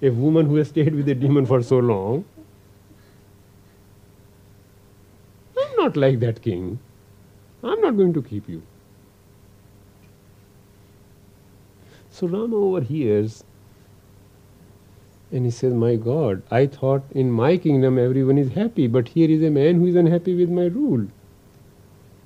A 0.00 0.10
woman 0.10 0.46
who 0.46 0.56
has 0.56 0.68
stayed 0.68 0.94
with 0.94 1.08
a 1.08 1.14
demon 1.14 1.44
for 1.44 1.62
so 1.62 1.78
long? 1.78 2.24
I'm 5.58 5.76
not 5.76 5.96
like 5.96 6.20
that 6.20 6.40
king. 6.40 6.78
I'm 7.62 7.80
not 7.80 7.96
going 7.96 8.14
to 8.14 8.22
keep 8.22 8.48
you. 8.48 8.62
So 12.10 12.28
Rama 12.28 12.56
overhears 12.56 13.44
and 15.34 15.44
he 15.44 15.50
says, 15.50 15.74
My 15.74 15.96
God, 15.96 16.42
I 16.50 16.66
thought 16.66 17.02
in 17.10 17.30
my 17.30 17.56
kingdom 17.56 17.98
everyone 17.98 18.38
is 18.38 18.52
happy, 18.52 18.86
but 18.86 19.08
here 19.08 19.28
is 19.28 19.42
a 19.42 19.50
man 19.50 19.80
who 19.80 19.86
is 19.86 19.96
unhappy 19.96 20.34
with 20.34 20.48
my 20.48 20.66
rule. 20.66 21.08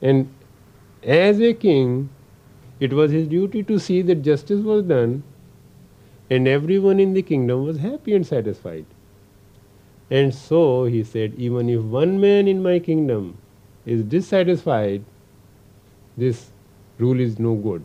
And 0.02 0.28
as 1.02 1.40
a 1.40 1.54
king, 1.54 2.10
it 2.80 2.92
was 2.92 3.10
his 3.10 3.26
duty 3.26 3.62
to 3.62 3.78
see 3.78 4.02
that 4.02 4.22
justice 4.22 4.60
was 4.60 4.84
done 4.84 5.22
and 6.30 6.46
everyone 6.46 7.00
in 7.00 7.14
the 7.14 7.22
kingdom 7.22 7.64
was 7.64 7.78
happy 7.78 8.14
and 8.14 8.26
satisfied. 8.26 8.84
And 10.10 10.34
so 10.34 10.84
he 10.84 11.02
said, 11.02 11.34
Even 11.36 11.70
if 11.70 11.82
one 11.82 12.20
man 12.20 12.46
in 12.46 12.62
my 12.62 12.78
kingdom 12.78 13.38
is 13.86 14.02
dissatisfied, 14.02 15.02
this 16.16 16.50
rule 16.98 17.20
is 17.20 17.38
no 17.38 17.54
good. 17.54 17.84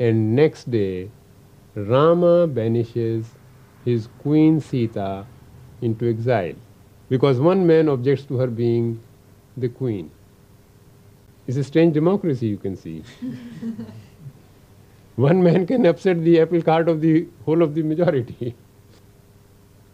And 0.00 0.34
next 0.34 0.70
day, 0.70 1.10
Rama 1.86 2.46
banishes 2.46 3.26
his 3.84 4.08
queen 4.20 4.60
Sita 4.60 5.24
into 5.80 6.08
exile 6.08 6.54
because 7.08 7.38
one 7.38 7.66
man 7.66 7.88
objects 7.88 8.24
to 8.24 8.36
her 8.38 8.48
being 8.48 9.00
the 9.56 9.68
queen. 9.68 10.10
It's 11.46 11.56
a 11.56 11.64
strange 11.64 11.94
democracy, 11.94 12.46
you 12.46 12.58
can 12.58 12.76
see. 12.76 13.02
one 15.16 15.42
man 15.42 15.66
can 15.66 15.86
upset 15.86 16.22
the 16.22 16.40
apple 16.40 16.62
cart 16.62 16.88
of 16.88 17.00
the 17.00 17.26
whole 17.44 17.62
of 17.62 17.74
the 17.74 17.82
majority. 17.82 18.54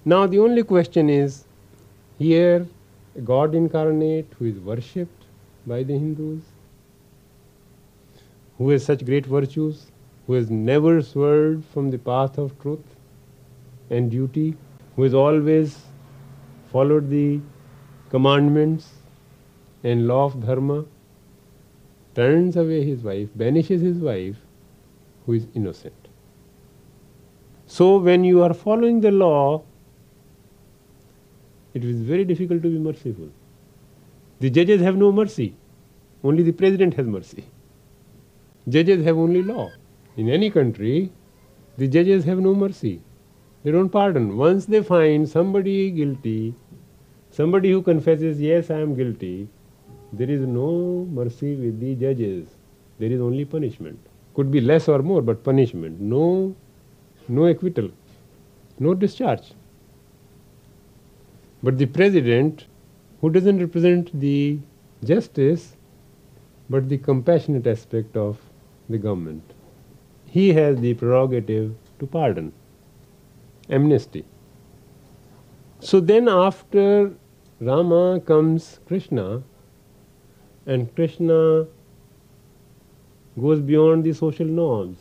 Now, 0.05 0.27
the 0.27 0.39
only 0.39 0.63
question 0.63 1.09
is 1.09 1.45
here, 2.19 2.67
a 3.17 3.21
God 3.21 3.55
incarnate 3.55 4.27
who 4.39 4.47
is 4.47 4.59
worshipped 4.59 5.25
by 5.67 5.83
the 5.83 5.95
Hindus, 5.95 6.43
who 8.59 8.71
has 8.71 8.85
such 8.85 9.05
great 9.05 9.27
virtues, 9.27 9.87
who 10.27 10.33
has 10.35 10.51
never 10.51 11.03
swerved 11.03 11.65
from 11.67 11.91
the 11.91 11.99
path 11.99 12.39
of 12.39 12.59
truth 12.61 12.97
and 13.91 14.11
duty, 14.11 14.57
who 14.97 15.03
has 15.03 15.15
always 15.15 15.79
followed 16.73 17.11
the 17.11 17.41
commandments 18.11 18.91
and 19.83 20.07
law 20.07 20.25
of 20.25 20.45
dharma, 20.47 20.85
turns 22.15 22.57
away 22.57 22.85
his 22.85 23.03
wife, 23.03 23.29
banishes 23.35 23.83
his 23.83 23.99
wife, 23.99 24.37
who 25.27 25.35
is 25.35 25.47
innocent. 25.55 25.95
So, 27.67 27.99
when 27.99 28.25
you 28.25 28.43
are 28.43 28.55
following 28.55 29.01
the 29.01 29.11
law, 29.11 29.65
it 31.75 31.85
is 31.85 32.01
very 32.01 32.25
difficult 32.25 32.63
to 32.63 32.69
be 32.71 32.79
merciful. 32.79 33.31
The 34.41 34.51
judges 34.51 34.81
have 34.81 34.97
no 34.97 35.11
mercy, 35.13 35.55
only 36.23 36.43
the 36.43 36.53
president 36.53 36.95
has 36.95 37.07
mercy. 37.07 37.45
Judges 38.69 39.05
have 39.05 39.19
only 39.19 39.43
law. 39.43 39.71
In 40.17 40.29
any 40.29 40.49
country, 40.51 41.11
the 41.77 41.89
judges 41.89 42.25
have 42.25 42.39
no 42.39 42.55
mercy. 42.55 43.01
They 43.65 43.73
don't 43.73 43.89
pardon. 43.89 44.37
Once 44.37 44.67
they 44.67 44.83
find 44.83 45.29
somebody 45.29 45.91
guilty, 45.91 46.55
somebody 47.31 47.73
who 47.73 47.83
confesses, 47.83 48.41
Yes, 48.41 48.71
I 48.71 48.81
am 48.81 48.95
guilty, 48.95 49.49
there 50.13 50.31
is 50.31 50.41
no 50.41 51.07
mercy 51.11 51.57
with 51.57 51.81
the 51.81 51.95
judges. 51.97 52.47
There 52.99 53.11
is 53.11 53.21
only 53.21 53.45
punishment. 53.45 53.99
Could 54.35 54.51
be 54.53 54.61
less 54.61 54.89
or 54.89 55.01
more, 55.03 55.23
but 55.23 55.43
punishment. 55.43 56.01
No, 56.01 56.55
no 57.27 57.47
acquittal, 57.47 57.91
no 58.79 58.95
discharge. 58.95 59.53
But 61.63 61.79
the 61.79 61.87
president, 61.87 62.67
who 63.21 63.31
doesn't 63.31 63.59
represent 63.59 64.21
the 64.21 64.61
justice, 65.03 65.77
but 66.71 66.89
the 66.89 66.99
compassionate 66.99 67.67
aspect 67.67 68.17
of 68.17 68.39
the 68.89 68.99
government, 68.99 69.54
he 70.35 70.53
has 70.53 70.81
the 70.81 70.93
prerogative 70.95 71.73
to 72.01 72.07
pardon, 72.09 72.53
amnesty. 73.71 74.25
So 75.79 76.01
then, 76.01 76.29
after 76.29 77.13
Rama 77.61 78.21
comes 78.27 78.81
Krishna, 78.89 79.45
and 80.67 80.93
Krishna 80.97 81.69
goes 83.41 83.61
beyond 83.61 84.03
the 84.03 84.13
social 84.13 84.47
norms. 84.47 84.99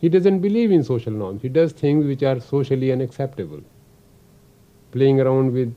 He 0.00 0.08
doesn't 0.08 0.40
believe 0.40 0.72
in 0.72 0.82
social 0.82 1.12
norms. 1.12 1.42
He 1.42 1.48
does 1.48 1.72
things 1.72 2.06
which 2.06 2.24
are 2.24 2.40
socially 2.40 2.90
unacceptable. 2.90 3.60
Playing 4.90 5.20
around 5.20 5.52
with 5.52 5.72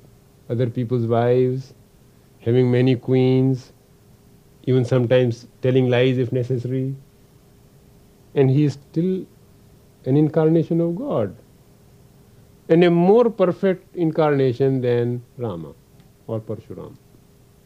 other 0.49 0.67
people's 0.67 1.05
wives, 1.05 1.75
having 2.39 2.71
many 2.71 2.95
queens, 2.95 3.71
even 4.63 4.85
sometimes 4.85 5.47
telling 5.61 5.89
lies 5.89 6.17
if 6.17 6.31
necessary. 6.31 6.95
And 8.35 8.49
he 8.49 8.65
is 8.65 8.73
still 8.73 9.25
an 10.05 10.17
incarnation 10.17 10.81
of 10.81 10.95
God. 10.95 11.35
And 12.67 12.83
a 12.83 12.91
more 12.91 13.29
perfect 13.29 13.95
incarnation 13.95 14.81
than 14.81 15.23
Rama 15.37 15.73
or 16.27 16.39
Parshuram, 16.39 16.95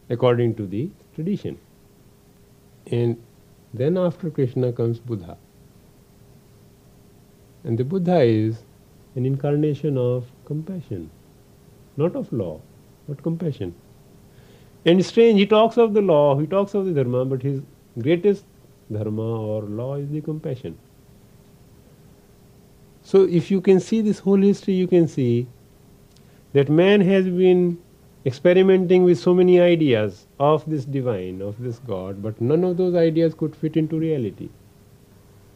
according 0.10 0.56
to 0.56 0.66
the 0.66 0.90
tradition. 1.14 1.60
And 2.88 3.22
then 3.74 3.98
after 3.98 4.30
Krishna 4.30 4.72
comes 4.72 5.00
Buddha. 5.00 5.38
And 7.66 7.78
the 7.78 7.84
Buddha 7.84 8.22
is 8.22 8.64
an 9.16 9.26
incarnation 9.26 9.98
of 9.98 10.26
compassion, 10.46 11.10
not 11.98 12.16
of 12.16 12.32
law, 12.32 12.62
but 13.08 13.22
compassion. 13.22 13.74
And 14.86 15.04
strange, 15.06 15.40
he 15.40 15.46
talks 15.46 15.78
of 15.78 15.94
the 15.94 16.02
law, 16.02 16.38
he 16.38 16.48
talks 16.48 16.74
of 16.74 16.86
the 16.86 16.92
dharma, 16.92 17.26
but 17.26 17.42
his 17.42 17.62
greatest 18.00 18.46
dharma 18.92 19.42
or 19.42 19.62
law 19.64 19.96
is 19.96 20.10
the 20.10 20.22
compassion. 20.22 20.78
So, 23.02 23.24
if 23.24 23.52
you 23.52 23.62
can 23.62 23.80
see 23.80 24.02
this 24.02 24.20
whole 24.20 24.42
history, 24.42 24.74
you 24.74 24.88
can 24.88 25.08
see 25.08 25.48
that 26.54 26.70
man 26.70 27.02
has 27.02 27.26
been 27.26 27.78
experimenting 28.26 29.04
with 29.04 29.20
so 29.20 29.34
many 29.34 29.60
ideas 29.60 30.28
of 30.40 30.70
this 30.70 30.86
divine, 30.86 31.42
of 31.42 31.62
this 31.62 31.80
God, 31.80 32.22
but 32.22 32.40
none 32.40 32.64
of 32.64 32.78
those 32.78 32.96
ideas 32.96 33.34
could 33.34 33.56
fit 33.56 33.76
into 33.76 34.00
reality. 34.00 34.50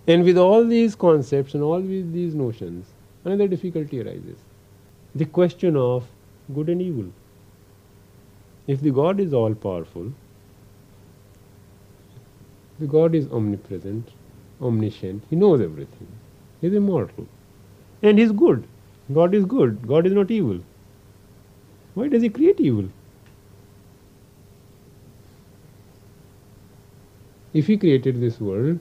And 0.08 0.24
with 0.24 0.38
all 0.38 0.66
these 0.66 0.96
concepts 0.96 1.54
and 1.54 1.64
all 1.64 1.82
these 1.82 2.34
notions, 2.34 2.88
another 3.26 3.48
difficulty 3.48 4.02
arises 4.02 4.38
the 5.16 5.26
question 5.26 5.76
of 5.76 6.08
good 6.54 6.70
and 6.70 6.82
evil. 6.82 7.12
If 8.68 8.82
the 8.82 8.92
God 8.92 9.20
is 9.20 9.34
all 9.34 9.56
powerful, 9.56 10.12
the 12.80 12.88
God 12.88 13.16
is 13.16 13.28
omnipresent, 13.32 14.10
omniscient, 14.62 15.24
He 15.30 15.36
knows 15.36 15.62
everything, 15.62 16.08
He 16.62 16.68
is 16.68 16.74
immortal, 16.74 17.28
and 18.04 18.18
He 18.18 18.24
is 18.26 18.32
good. 18.32 18.68
God 19.14 19.34
is 19.34 19.46
good, 19.46 19.88
God 19.88 20.06
is 20.06 20.14
not 20.14 20.30
evil. 20.30 20.60
Why 21.94 22.08
does 22.10 22.22
he 22.22 22.30
create 22.30 22.60
evil? 22.60 22.90
If 27.54 27.68
he 27.68 27.78
created 27.78 28.22
this 28.22 28.40
world, 28.40 28.80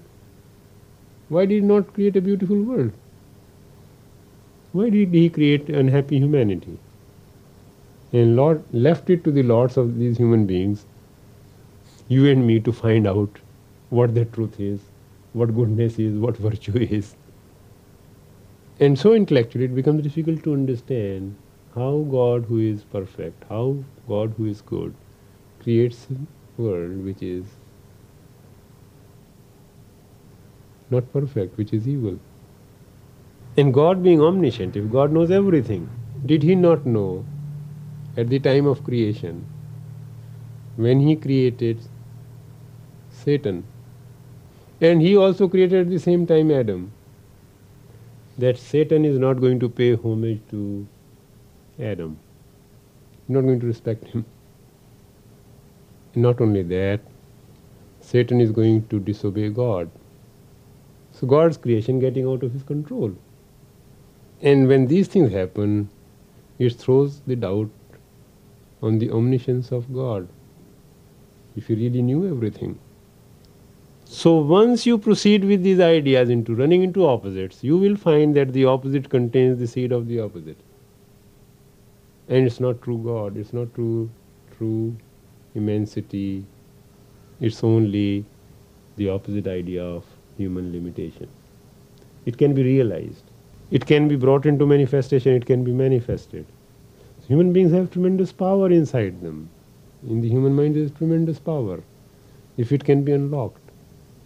why 1.28 1.46
did 1.46 1.54
he 1.54 1.60
not 1.60 1.94
create 1.94 2.16
a 2.16 2.20
beautiful 2.20 2.60
world? 2.60 2.92
Why 4.72 4.90
did 4.90 5.14
he 5.14 5.30
create 5.30 5.70
unhappy 5.70 6.18
humanity? 6.18 6.78
And 8.12 8.36
Lord 8.36 8.62
left 8.72 9.10
it 9.10 9.24
to 9.24 9.30
the 9.30 9.42
lords 9.42 9.76
of 9.76 9.98
these 9.98 10.16
human 10.16 10.46
beings, 10.46 10.86
you 12.08 12.28
and 12.30 12.46
me, 12.46 12.60
to 12.60 12.72
find 12.72 13.06
out 13.06 13.40
what 13.90 14.14
the 14.14 14.24
truth 14.24 14.60
is, 14.60 14.80
what 15.32 15.54
goodness 15.54 15.98
is, 15.98 16.16
what 16.18 16.36
virtue 16.36 16.76
is. 16.90 17.16
And 18.78 18.98
so 18.98 19.14
intellectually 19.14 19.64
it 19.64 19.74
becomes 19.74 20.02
difficult 20.02 20.42
to 20.44 20.52
understand 20.52 21.36
how 21.74 22.06
God, 22.10 22.44
who 22.44 22.58
is 22.58 22.84
perfect, 22.84 23.44
how 23.48 23.76
God, 24.08 24.34
who 24.36 24.46
is 24.46 24.60
good, 24.60 24.94
creates 25.62 26.06
a 26.10 26.62
world 26.62 27.04
which 27.04 27.22
is 27.22 27.44
not 30.90 31.12
perfect, 31.12 31.56
which 31.56 31.72
is 31.72 31.88
evil. 31.88 32.18
And 33.56 33.72
God 33.74 34.02
being 34.02 34.20
omniscient, 34.20 34.76
if 34.76 34.90
God 34.90 35.12
knows 35.12 35.30
everything, 35.30 35.88
did 36.24 36.42
He 36.42 36.54
not 36.54 36.86
know 36.86 37.24
at 38.16 38.28
the 38.28 38.38
time 38.38 38.66
of 38.66 38.82
creation 38.84 39.46
when 40.76 41.00
He 41.00 41.16
created 41.16 41.80
Satan? 43.10 43.64
And 44.80 45.00
He 45.00 45.16
also 45.16 45.48
created 45.48 45.86
at 45.86 45.90
the 45.90 45.98
same 45.98 46.26
time 46.26 46.50
Adam. 46.50 46.92
That 48.38 48.58
Satan 48.58 49.06
is 49.06 49.18
not 49.18 49.40
going 49.40 49.60
to 49.60 49.68
pay 49.68 49.94
homage 49.94 50.40
to 50.50 50.86
Adam. 51.80 52.18
Not 53.28 53.42
going 53.42 53.60
to 53.60 53.66
respect 53.66 54.04
him. 54.04 54.24
Not 56.14 56.40
only 56.40 56.62
that, 56.62 57.00
Satan 58.00 58.40
is 58.40 58.52
going 58.52 58.86
to 58.88 59.00
disobey 59.00 59.48
God. 59.48 59.90
So 61.12 61.26
God's 61.26 61.56
creation 61.56 61.98
getting 61.98 62.26
out 62.26 62.42
of 62.42 62.52
his 62.52 62.62
control. 62.62 63.14
And 64.42 64.68
when 64.68 64.86
these 64.86 65.08
things 65.08 65.32
happen, 65.32 65.88
it 66.58 66.74
throws 66.74 67.20
the 67.26 67.36
doubt 67.36 67.70
on 68.86 68.98
the 68.98 69.10
omniscience 69.10 69.72
of 69.72 69.92
God. 69.92 70.28
If 71.56 71.70
you 71.70 71.76
really 71.76 72.02
knew 72.02 72.26
everything. 72.30 72.78
So 74.04 74.36
once 74.36 74.86
you 74.86 74.98
proceed 74.98 75.44
with 75.44 75.62
these 75.62 75.80
ideas 75.80 76.30
into 76.30 76.54
running 76.54 76.82
into 76.82 77.06
opposites, 77.06 77.64
you 77.64 77.76
will 77.76 77.96
find 77.96 78.36
that 78.36 78.52
the 78.52 78.64
opposite 78.64 79.08
contains 79.10 79.58
the 79.58 79.66
seed 79.66 79.92
of 79.92 80.06
the 80.06 80.20
opposite. 80.20 80.58
And 82.28 82.46
it's 82.46 82.60
not 82.60 82.82
true 82.82 82.98
God, 82.98 83.36
it's 83.36 83.52
not 83.52 83.74
true 83.74 84.10
true 84.56 84.96
immensity, 85.54 86.44
it's 87.40 87.62
only 87.62 88.24
the 88.96 89.08
opposite 89.10 89.46
idea 89.46 89.84
of 89.84 90.04
human 90.36 90.72
limitation. 90.72 91.28
It 92.24 92.38
can 92.38 92.54
be 92.54 92.62
realized. 92.62 93.24
It 93.70 93.86
can 93.86 94.08
be 94.08 94.16
brought 94.16 94.46
into 94.46 94.66
manifestation, 94.66 95.32
it 95.32 95.46
can 95.46 95.64
be 95.64 95.72
manifested. 95.72 96.46
Human 97.28 97.52
beings 97.52 97.72
have 97.72 97.90
tremendous 97.90 98.32
power 98.32 98.70
inside 98.70 99.20
them. 99.20 99.50
In 100.06 100.20
the 100.20 100.28
human 100.28 100.54
mind, 100.54 100.76
there 100.76 100.82
is 100.82 100.90
tremendous 100.92 101.38
power. 101.38 101.82
If 102.56 102.72
it 102.72 102.84
can 102.84 103.02
be 103.02 103.12
unlocked, 103.12 103.60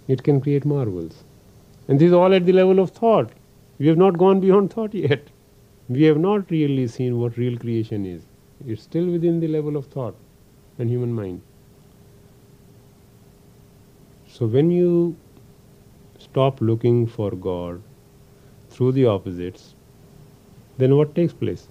it 0.09 0.23
can 0.23 0.41
create 0.41 0.65
marvels. 0.65 1.25
And 1.89 1.99
this 1.99 2.09
is 2.09 2.13
all 2.13 2.35
at 2.35 2.47
the 2.47 2.53
level 2.53 2.79
of 2.79 2.91
thought. 2.91 3.31
We 3.79 3.87
have 3.87 3.97
not 3.99 4.19
gone 4.19 4.41
beyond 4.41 4.73
thought 4.75 4.95
yet 4.95 5.29
we 5.91 6.05
have 6.05 6.19
not 6.19 6.51
really 6.51 6.87
seen 6.87 7.19
what 7.19 7.37
real 7.37 7.59
creation 7.59 8.07
is. 8.07 8.23
It's 8.65 8.83
still 8.83 9.07
within 9.07 9.41
the 9.41 9.49
level 9.49 9.77
of 9.77 9.87
thought 9.87 10.15
and 10.79 10.89
human 10.89 11.13
mind. 11.13 11.41
So 14.29 14.47
when 14.47 14.71
you 14.71 15.17
stop 16.19 16.61
looking 16.61 17.09
for 17.09 17.33
God 17.33 17.83
through 18.69 18.93
the 18.93 19.07
opposites 19.07 19.75
then 20.79 20.97
what 20.97 21.15
takes 21.15 21.33
place? 21.33 21.67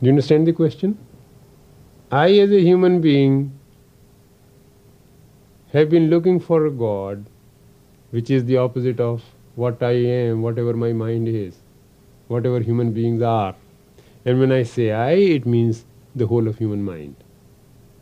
Do 0.00 0.06
you 0.06 0.12
understand 0.12 0.46
the 0.46 0.52
question? 0.52 0.96
I, 2.10 2.32
as 2.38 2.52
a 2.52 2.60
human 2.60 3.00
being, 3.00 3.58
have 5.72 5.90
been 5.90 6.08
looking 6.08 6.38
for 6.38 6.66
a 6.66 6.70
God 6.70 7.26
which 8.10 8.30
is 8.30 8.44
the 8.44 8.56
opposite 8.56 9.00
of 9.00 9.22
what 9.56 9.82
I 9.82 9.90
am, 9.92 10.40
whatever 10.40 10.72
my 10.72 10.92
mind 10.92 11.28
is, 11.28 11.56
whatever 12.28 12.60
human 12.60 12.92
beings 12.92 13.22
are. 13.22 13.56
And 14.24 14.38
when 14.38 14.52
I 14.52 14.62
say 14.62 14.92
I, 14.92 15.12
it 15.12 15.46
means 15.46 15.84
the 16.14 16.26
whole 16.26 16.46
of 16.46 16.58
human 16.58 16.84
mind. 16.84 17.16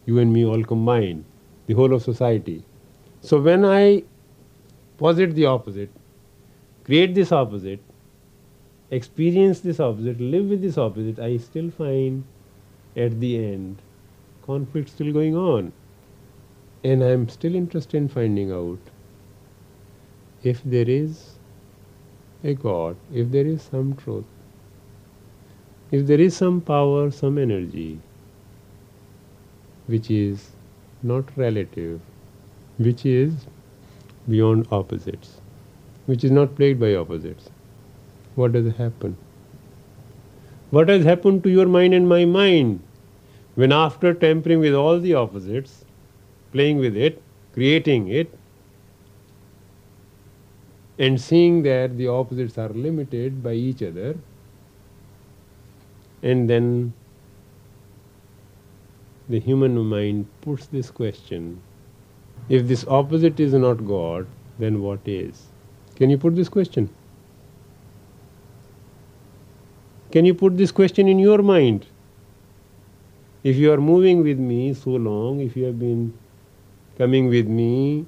You 0.04 0.18
and 0.18 0.32
me 0.32 0.44
all 0.44 0.62
combined, 0.62 1.24
the 1.66 1.74
whole 1.74 1.94
of 1.94 2.02
society. 2.02 2.62
So 3.22 3.40
when 3.40 3.64
I 3.64 4.04
posit 4.98 5.35
the 5.35 5.46
opposite, 5.46 5.90
create 6.85 7.14
this 7.14 7.32
opposite, 7.32 7.80
experience 8.90 9.61
this 9.61 9.81
opposite, 9.81 10.20
live 10.20 10.46
with 10.46 10.62
this 10.62 10.79
opposite, 10.79 11.18
I 11.18 11.37
still 11.38 11.70
find 11.70 12.25
at 12.96 13.20
the 13.20 13.44
end 13.44 13.83
conflict 14.46 14.88
still 14.90 15.12
going 15.12 15.37
on. 15.37 15.72
And 16.85 17.03
I 17.03 17.09
am 17.09 17.29
still 17.29 17.55
interested 17.55 17.96
in 17.96 18.09
finding 18.09 18.53
out 18.53 18.79
if 20.42 20.62
there 20.64 20.88
is 20.88 21.33
a 22.44 22.55
God, 22.55 22.96
if 23.12 23.31
there 23.31 23.46
is 23.46 23.62
some 23.62 23.96
truth, 23.96 24.25
if 25.90 26.07
there 26.07 26.20
is 26.20 26.37
some 26.37 26.61
power, 26.61 27.11
some 27.11 27.38
energy 27.38 27.99
which 29.87 30.11
is 30.11 30.51
not 31.03 31.25
relative, 31.37 32.01
which 32.79 33.07
is 33.07 33.46
beyond 34.29 34.66
opposites, 34.70 35.40
which 36.07 36.25
is 36.25 36.31
not 36.31 36.55
plagued 36.55 36.81
by 36.81 36.94
opposites, 36.94 37.51
what 38.37 38.53
does 38.53 38.72
happen? 38.77 39.16
What 40.70 40.88
has 40.88 41.05
happened 41.05 41.42
to 41.44 41.51
your 41.51 41.66
mind 41.66 41.94
and 41.94 42.09
my 42.09 42.25
mind 42.25 42.81
when, 43.57 43.72
after 43.72 44.14
tampering 44.14 44.61
with 44.61 44.75
all 44.75 45.01
the 45.01 45.14
opposites, 45.14 45.85
playing 46.53 46.79
with 46.79 46.96
it, 46.96 47.22
creating 47.55 48.09
it, 48.09 48.33
and 50.99 51.20
seeing 51.20 51.62
that 51.62 51.96
the 51.96 52.09
opposites 52.09 52.57
are 52.59 52.68
limited 52.68 53.42
by 53.42 53.53
each 53.53 53.83
other, 53.83 54.16
and 56.22 56.49
then 56.49 56.92
the 59.29 59.40
human 59.40 59.79
mind 59.79 60.27
puts 60.42 60.66
this 60.66 60.90
question 60.90 61.61
if 62.49 62.68
this 62.68 62.87
opposite 62.87 63.40
is 63.40 63.55
not 63.55 63.87
God, 63.87 64.27
then 64.59 64.81
what 64.81 65.01
is? 65.07 65.46
Can 65.96 66.11
you 66.11 66.18
put 66.18 66.37
this 66.37 66.49
question? 66.49 66.88
Can 70.16 70.24
you 70.24 70.33
put 70.33 70.57
this 70.57 70.72
question 70.72 71.09
in 71.09 71.18
your 71.18 71.42
mind? 71.42 71.85
If 73.44 73.57
you 73.57 73.70
are 73.70 73.83
moving 73.88 74.22
with 74.22 74.38
me 74.38 74.72
so 74.72 74.92
long, 74.92 75.40
if 75.40 75.55
you 75.55 75.64
have 75.64 75.79
been 75.79 76.14
coming 76.96 77.29
with 77.29 77.46
me 77.46 78.07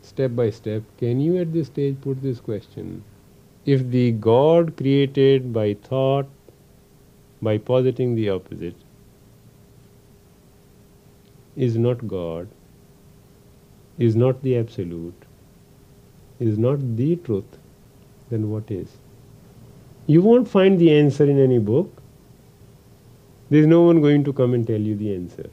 step 0.00 0.34
by 0.34 0.48
step, 0.48 0.84
can 0.96 1.20
you 1.20 1.36
at 1.36 1.52
this 1.52 1.66
stage 1.66 1.98
put 2.00 2.22
this 2.22 2.40
question? 2.40 3.04
If 3.66 3.90
the 3.90 4.12
God 4.12 4.74
created 4.78 5.52
by 5.52 5.74
thought, 5.74 6.30
by 7.42 7.58
positing 7.58 8.14
the 8.14 8.30
opposite, 8.30 8.76
is 11.56 11.76
not 11.76 12.08
God, 12.08 12.48
is 13.98 14.16
not 14.16 14.42
the 14.42 14.56
absolute, 14.56 15.28
is 16.40 16.56
not 16.56 16.96
the 16.96 17.16
truth, 17.16 17.58
then 18.30 18.48
what 18.50 18.70
is? 18.70 18.88
You 20.06 20.20
won't 20.20 20.46
find 20.46 20.78
the 20.78 20.92
answer 20.92 21.24
in 21.24 21.38
any 21.38 21.58
book. 21.58 22.02
There 23.50 23.60
is 23.60 23.66
no 23.66 23.82
one 23.82 24.00
going 24.00 24.24
to 24.24 24.32
come 24.32 24.52
and 24.54 24.66
tell 24.66 24.80
you 24.80 24.94
the 24.96 25.14
answer. 25.14 25.48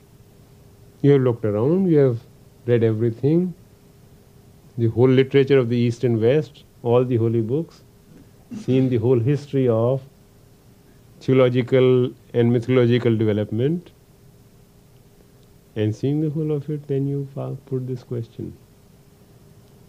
You 1.02 1.12
have 1.12 1.22
looked 1.22 1.46
around, 1.46 1.90
you 1.90 1.98
have 1.98 2.20
read 2.66 2.84
everything, 2.84 3.54
the 4.78 4.88
whole 4.88 5.10
literature 5.10 5.58
of 5.58 5.70
the 5.70 5.78
East 5.78 6.04
and 6.04 6.22
West, 6.22 6.64
all 6.84 7.04
the 7.06 7.18
holy 7.18 7.42
books, 7.42 7.82
seen 8.56 8.90
the 8.90 8.98
whole 8.98 9.20
history 9.20 9.68
of 9.68 10.02
theological 11.20 12.12
and 12.34 12.52
mythological 12.52 13.16
development, 13.16 13.92
and 15.76 15.96
seeing 15.96 16.20
the 16.20 16.30
whole 16.30 16.52
of 16.52 16.70
it, 16.70 16.88
then 16.88 17.08
you 17.08 17.28
put 17.66 17.88
this 17.88 18.04
question. 18.04 18.54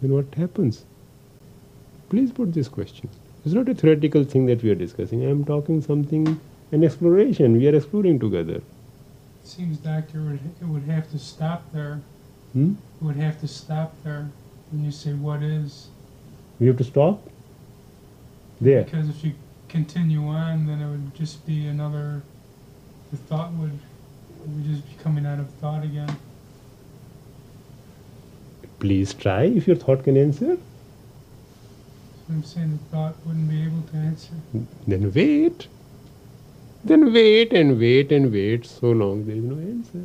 Then 0.01 0.13
what 0.13 0.33
happens? 0.35 0.85
Please 2.09 2.31
put 2.31 2.53
this 2.53 2.69
question. 2.69 3.09
It's 3.45 3.53
not 3.53 3.67
a 3.67 3.73
theoretical 3.73 4.23
thing 4.23 4.45
that 4.45 4.63
we 4.63 4.69
are 4.69 4.75
discussing. 4.75 5.25
I 5.25 5.29
am 5.29 5.43
talking 5.43 5.81
something, 5.81 6.39
an 6.71 6.83
exploration. 6.83 7.57
We 7.57 7.67
are 7.67 7.75
exploring 7.75 8.19
together. 8.19 8.55
It 8.55 8.63
Seems, 9.43 9.77
Doctor, 9.77 10.19
it 10.19 10.23
would, 10.23 10.39
it 10.61 10.65
would 10.65 10.83
have 10.83 11.11
to 11.11 11.19
stop 11.19 11.63
there. 11.73 12.01
Hmm? 12.53 12.75
It 13.01 13.05
would 13.05 13.17
have 13.17 13.39
to 13.41 13.47
stop 13.47 13.93
there 14.03 14.29
when 14.71 14.85
you 14.85 14.91
say 14.91 15.13
what 15.13 15.43
is. 15.43 15.87
We 16.59 16.67
have 16.67 16.77
to 16.77 16.85
stop? 16.85 17.27
There. 18.61 18.83
Because 18.83 19.09
if 19.09 19.25
you 19.25 19.33
continue 19.67 20.25
on, 20.27 20.67
then 20.67 20.79
it 20.79 20.89
would 20.89 21.13
just 21.13 21.45
be 21.45 21.67
another, 21.67 22.21
the 23.11 23.17
thought 23.17 23.51
would 23.53 23.77
we 24.47 24.63
just 24.73 24.87
be 24.87 25.03
coming 25.03 25.25
out 25.25 25.39
of 25.39 25.49
thought 25.55 25.83
again. 25.83 26.15
Please 28.79 29.13
try 29.13 29.43
if 29.43 29.67
your 29.67 29.75
thought 29.75 30.03
can 30.03 30.15
answer. 30.17 30.57
I'm 32.29 32.43
saying 32.43 32.71
the 32.71 32.95
thought 32.95 33.15
wouldn't 33.25 33.49
be 33.49 33.61
able 33.63 33.81
to 33.91 33.97
answer. 33.97 34.33
Then 34.87 35.11
wait. 35.13 35.67
Then 36.83 37.13
wait 37.13 37.53
and 37.53 37.79
wait 37.79 38.11
and 38.11 38.31
wait 38.31 38.65
so 38.65 38.91
long 38.91 39.25
there 39.25 39.35
is 39.35 39.43
no 39.43 39.55
answer. 39.55 40.03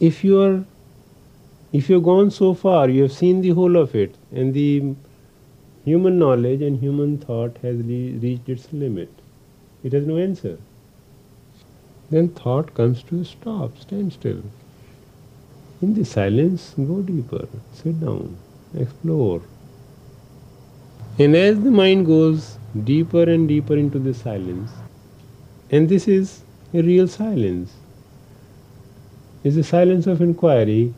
If 0.00 0.22
you 0.24 0.40
are 0.40 0.64
if 1.72 1.88
you 1.88 1.96
have 1.96 2.04
gone 2.04 2.30
so 2.30 2.54
far, 2.54 2.88
you 2.88 3.02
have 3.02 3.12
seen 3.12 3.40
the 3.40 3.50
whole 3.50 3.76
of 3.76 3.94
it, 3.94 4.14
and 4.32 4.54
the 4.54 4.94
human 5.84 6.18
knowledge 6.18 6.62
and 6.62 6.78
human 6.78 7.18
thought 7.18 7.58
has 7.62 7.76
re- 7.76 8.18
reached 8.22 8.48
its 8.48 8.72
limit. 8.72 9.10
It 9.84 9.92
has 9.92 10.06
no 10.06 10.16
answer 10.16 10.58
then 12.10 12.28
thought 12.28 12.74
comes 12.74 13.02
to 13.04 13.20
a 13.20 13.24
stop, 13.24 13.78
stand 13.78 14.12
still. 14.12 14.42
In 15.82 15.94
the 15.94 16.04
silence, 16.04 16.74
go 16.76 17.02
deeper, 17.02 17.48
sit 17.72 18.00
down, 18.00 18.36
explore. 18.76 19.42
And 21.18 21.34
as 21.34 21.58
the 21.60 21.70
mind 21.70 22.04
goes 22.04 22.58
deeper 22.84 23.22
and 23.22 23.48
deeper 23.48 23.74
into 23.74 23.98
the 23.98 24.12
silence, 24.12 24.70
and 25.70 25.88
this 25.88 26.06
is 26.08 26.42
a 26.74 26.82
real 26.82 27.08
silence, 27.08 27.72
is 29.42 29.54
the 29.54 29.64
silence 29.64 30.06
of 30.06 30.20
inquiry, 30.20 30.92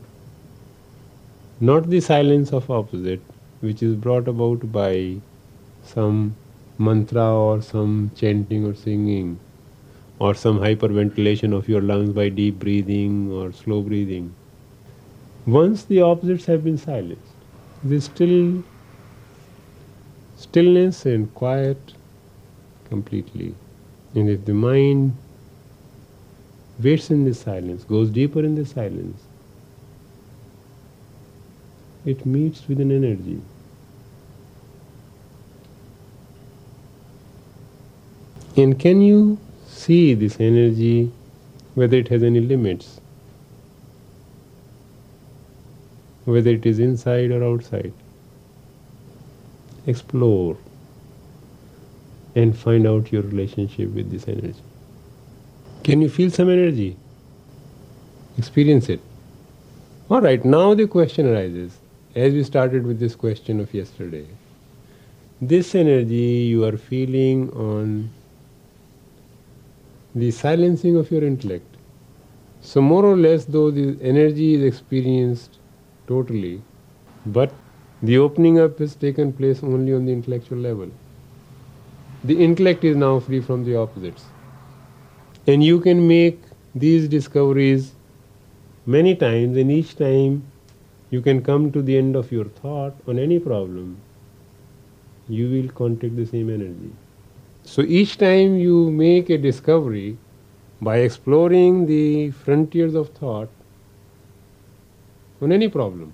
not 1.61 1.89
the 1.89 2.01
silence 2.01 2.51
of 2.51 2.69
opposite, 2.69 3.21
which 3.61 3.81
is 3.81 3.95
brought 3.95 4.27
about 4.27 4.71
by 4.73 5.15
some 5.83 6.35
mantra 6.77 7.33
or 7.33 7.61
some 7.61 8.11
chanting 8.15 8.65
or 8.65 8.73
singing 8.73 9.39
or 10.19 10.33
some 10.33 10.59
hyperventilation 10.59 11.53
of 11.53 11.69
your 11.69 11.81
lungs 11.81 12.09
by 12.11 12.27
deep 12.27 12.59
breathing 12.59 13.31
or 13.31 13.53
slow 13.53 13.81
breathing. 13.81 14.33
Once 15.45 15.83
the 15.83 16.01
opposites 16.01 16.45
have 16.45 16.65
been 16.65 16.77
silenced, 16.77 17.21
the 17.85 18.01
still 18.01 18.61
stillness 20.39 21.05
and 21.05 21.33
quiet 21.35 21.93
completely. 22.87 23.53
And 24.15 24.29
if 24.29 24.45
the 24.45 24.53
mind 24.53 25.15
waits 26.81 27.11
in 27.11 27.25
the 27.25 27.33
silence, 27.33 27.83
goes 27.83 28.09
deeper 28.09 28.39
in 28.39 28.55
the 28.55 28.65
silence, 28.65 29.21
it 32.05 32.25
meets 32.25 32.67
with 32.67 32.79
an 32.79 32.91
energy. 32.91 33.41
And 38.55 38.79
can 38.79 39.01
you 39.01 39.37
see 39.67 40.13
this 40.13 40.39
energy, 40.39 41.11
whether 41.75 41.97
it 41.97 42.07
has 42.07 42.23
any 42.23 42.39
limits, 42.39 42.99
whether 46.25 46.51
it 46.51 46.65
is 46.65 46.79
inside 46.79 47.31
or 47.31 47.43
outside. 47.43 47.93
Explore 49.89 50.57
and 52.35 52.55
find 52.55 52.85
out 52.87 53.11
your 53.11 53.23
relationship 53.23 53.89
with 53.99 54.11
this 54.11 54.27
energy. 54.27 54.61
Can 55.83 56.01
you 56.01 56.09
feel 56.09 56.29
some 56.29 56.49
energy? 56.49 56.95
Experience 58.37 58.89
it. 58.89 58.99
Alright, 60.11 60.45
now 60.45 60.73
the 60.73 60.87
question 60.87 61.27
arises, 61.27 61.77
as 62.15 62.33
we 62.33 62.43
started 62.43 62.85
with 62.85 62.99
this 62.99 63.15
question 63.15 63.59
of 63.59 63.73
yesterday. 63.73 64.27
This 65.41 65.73
energy 65.73 66.29
you 66.53 66.65
are 66.65 66.77
feeling 66.77 67.49
on 67.51 68.09
the 70.13 70.31
silencing 70.31 70.97
of 70.97 71.09
your 71.11 71.23
intellect. 71.23 71.77
So, 72.61 72.81
more 72.81 73.05
or 73.05 73.15
less, 73.15 73.45
though 73.45 73.71
the 73.71 73.97
energy 74.01 74.53
is 74.55 74.63
experienced 74.63 75.57
totally, 76.07 76.61
but 77.25 77.53
the 78.01 78.17
opening 78.17 78.59
up 78.59 78.79
has 78.79 78.95
taken 78.95 79.31
place 79.33 79.61
only 79.63 79.93
on 79.93 80.05
the 80.05 80.11
intellectual 80.11 80.57
level. 80.57 80.89
the 82.23 82.43
intellect 82.43 82.83
is 82.83 82.95
now 82.95 83.19
free 83.19 83.39
from 83.39 83.63
the 83.63 83.75
opposites. 83.75 84.25
And 85.47 85.63
you 85.63 85.79
can 85.79 86.07
make 86.07 86.41
these 86.75 87.07
discoveries 87.07 87.93
many 88.85 89.15
times, 89.15 89.57
and 89.57 89.71
each 89.71 89.95
time 89.95 90.43
you 91.09 91.21
can 91.21 91.41
come 91.41 91.71
to 91.71 91.81
the 91.81 91.97
end 91.97 92.15
of 92.15 92.31
your 92.31 92.45
thought 92.45 92.93
on 93.07 93.17
any 93.17 93.39
problem, 93.39 93.97
you 95.27 95.49
will 95.49 95.69
contact 95.69 96.15
the 96.15 96.25
same 96.25 96.49
energy. 96.49 96.91
So 97.63 97.81
each 97.81 98.17
time 98.17 98.57
you 98.57 98.91
make 98.91 99.29
a 99.29 99.37
discovery 99.37 100.17
by 100.81 100.97
exploring 100.97 101.85
the 101.85 102.31
frontiers 102.31 102.95
of 102.95 103.09
thought 103.09 103.49
on 105.41 105.51
any 105.51 105.67
problem, 105.69 106.13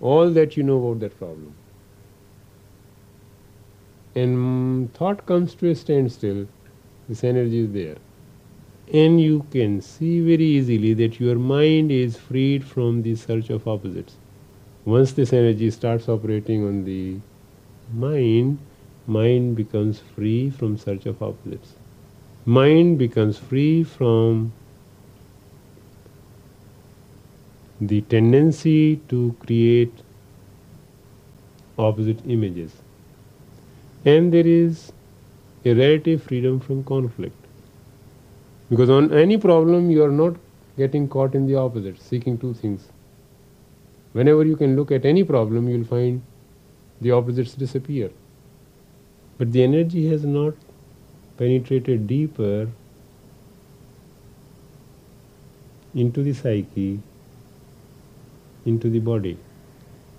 all 0.00 0.30
that 0.30 0.56
you 0.56 0.62
know 0.62 0.78
about 0.78 1.00
that 1.00 1.18
problem. 1.18 1.54
And 4.14 4.92
thought 4.94 5.26
comes 5.26 5.54
to 5.56 5.70
a 5.70 5.74
standstill, 5.74 6.48
this 7.08 7.22
energy 7.22 7.60
is 7.60 7.72
there. 7.72 7.96
And 8.92 9.20
you 9.20 9.46
can 9.52 9.80
see 9.80 10.20
very 10.20 10.44
easily 10.44 10.94
that 10.94 11.20
your 11.20 11.36
mind 11.36 11.92
is 11.92 12.16
freed 12.16 12.64
from 12.64 13.02
the 13.02 13.14
search 13.14 13.50
of 13.50 13.68
opposites. 13.68 14.16
Once 14.84 15.12
this 15.12 15.32
energy 15.32 15.70
starts 15.70 16.08
operating 16.08 16.66
on 16.66 16.84
the 16.84 17.18
mind, 17.94 18.58
mind 19.06 19.54
becomes 19.54 20.00
free 20.00 20.50
from 20.50 20.76
search 20.76 21.06
of 21.06 21.22
opposites. 21.22 21.74
Mind 22.46 22.98
becomes 22.98 23.38
free 23.38 23.84
from 23.84 24.52
the 27.80 28.02
tendency 28.02 28.96
to 29.08 29.34
create 29.40 29.92
opposite 31.78 32.18
images. 32.26 32.72
And 34.04 34.32
there 34.32 34.46
is 34.46 34.92
a 35.64 35.74
relative 35.74 36.22
freedom 36.22 36.60
from 36.60 36.84
conflict. 36.84 37.36
Because 38.68 38.90
on 38.90 39.12
any 39.12 39.38
problem, 39.38 39.90
you 39.90 40.04
are 40.04 40.10
not 40.10 40.36
getting 40.76 41.08
caught 41.08 41.34
in 41.34 41.46
the 41.46 41.56
opposite, 41.56 42.00
seeking 42.00 42.38
two 42.38 42.54
things. 42.54 42.88
Whenever 44.12 44.44
you 44.44 44.56
can 44.56 44.76
look 44.76 44.90
at 44.90 45.04
any 45.04 45.24
problem, 45.24 45.68
you 45.68 45.78
will 45.78 45.86
find 45.86 46.22
the 47.00 47.10
opposites 47.12 47.54
disappear. 47.54 48.10
But 49.38 49.52
the 49.52 49.62
energy 49.62 50.08
has 50.08 50.24
not 50.24 50.54
penetrated 51.36 52.06
deeper 52.06 52.68
into 55.94 56.22
the 56.22 56.32
psyche 56.32 57.00
into 58.64 58.90
the 58.90 58.98
body. 58.98 59.36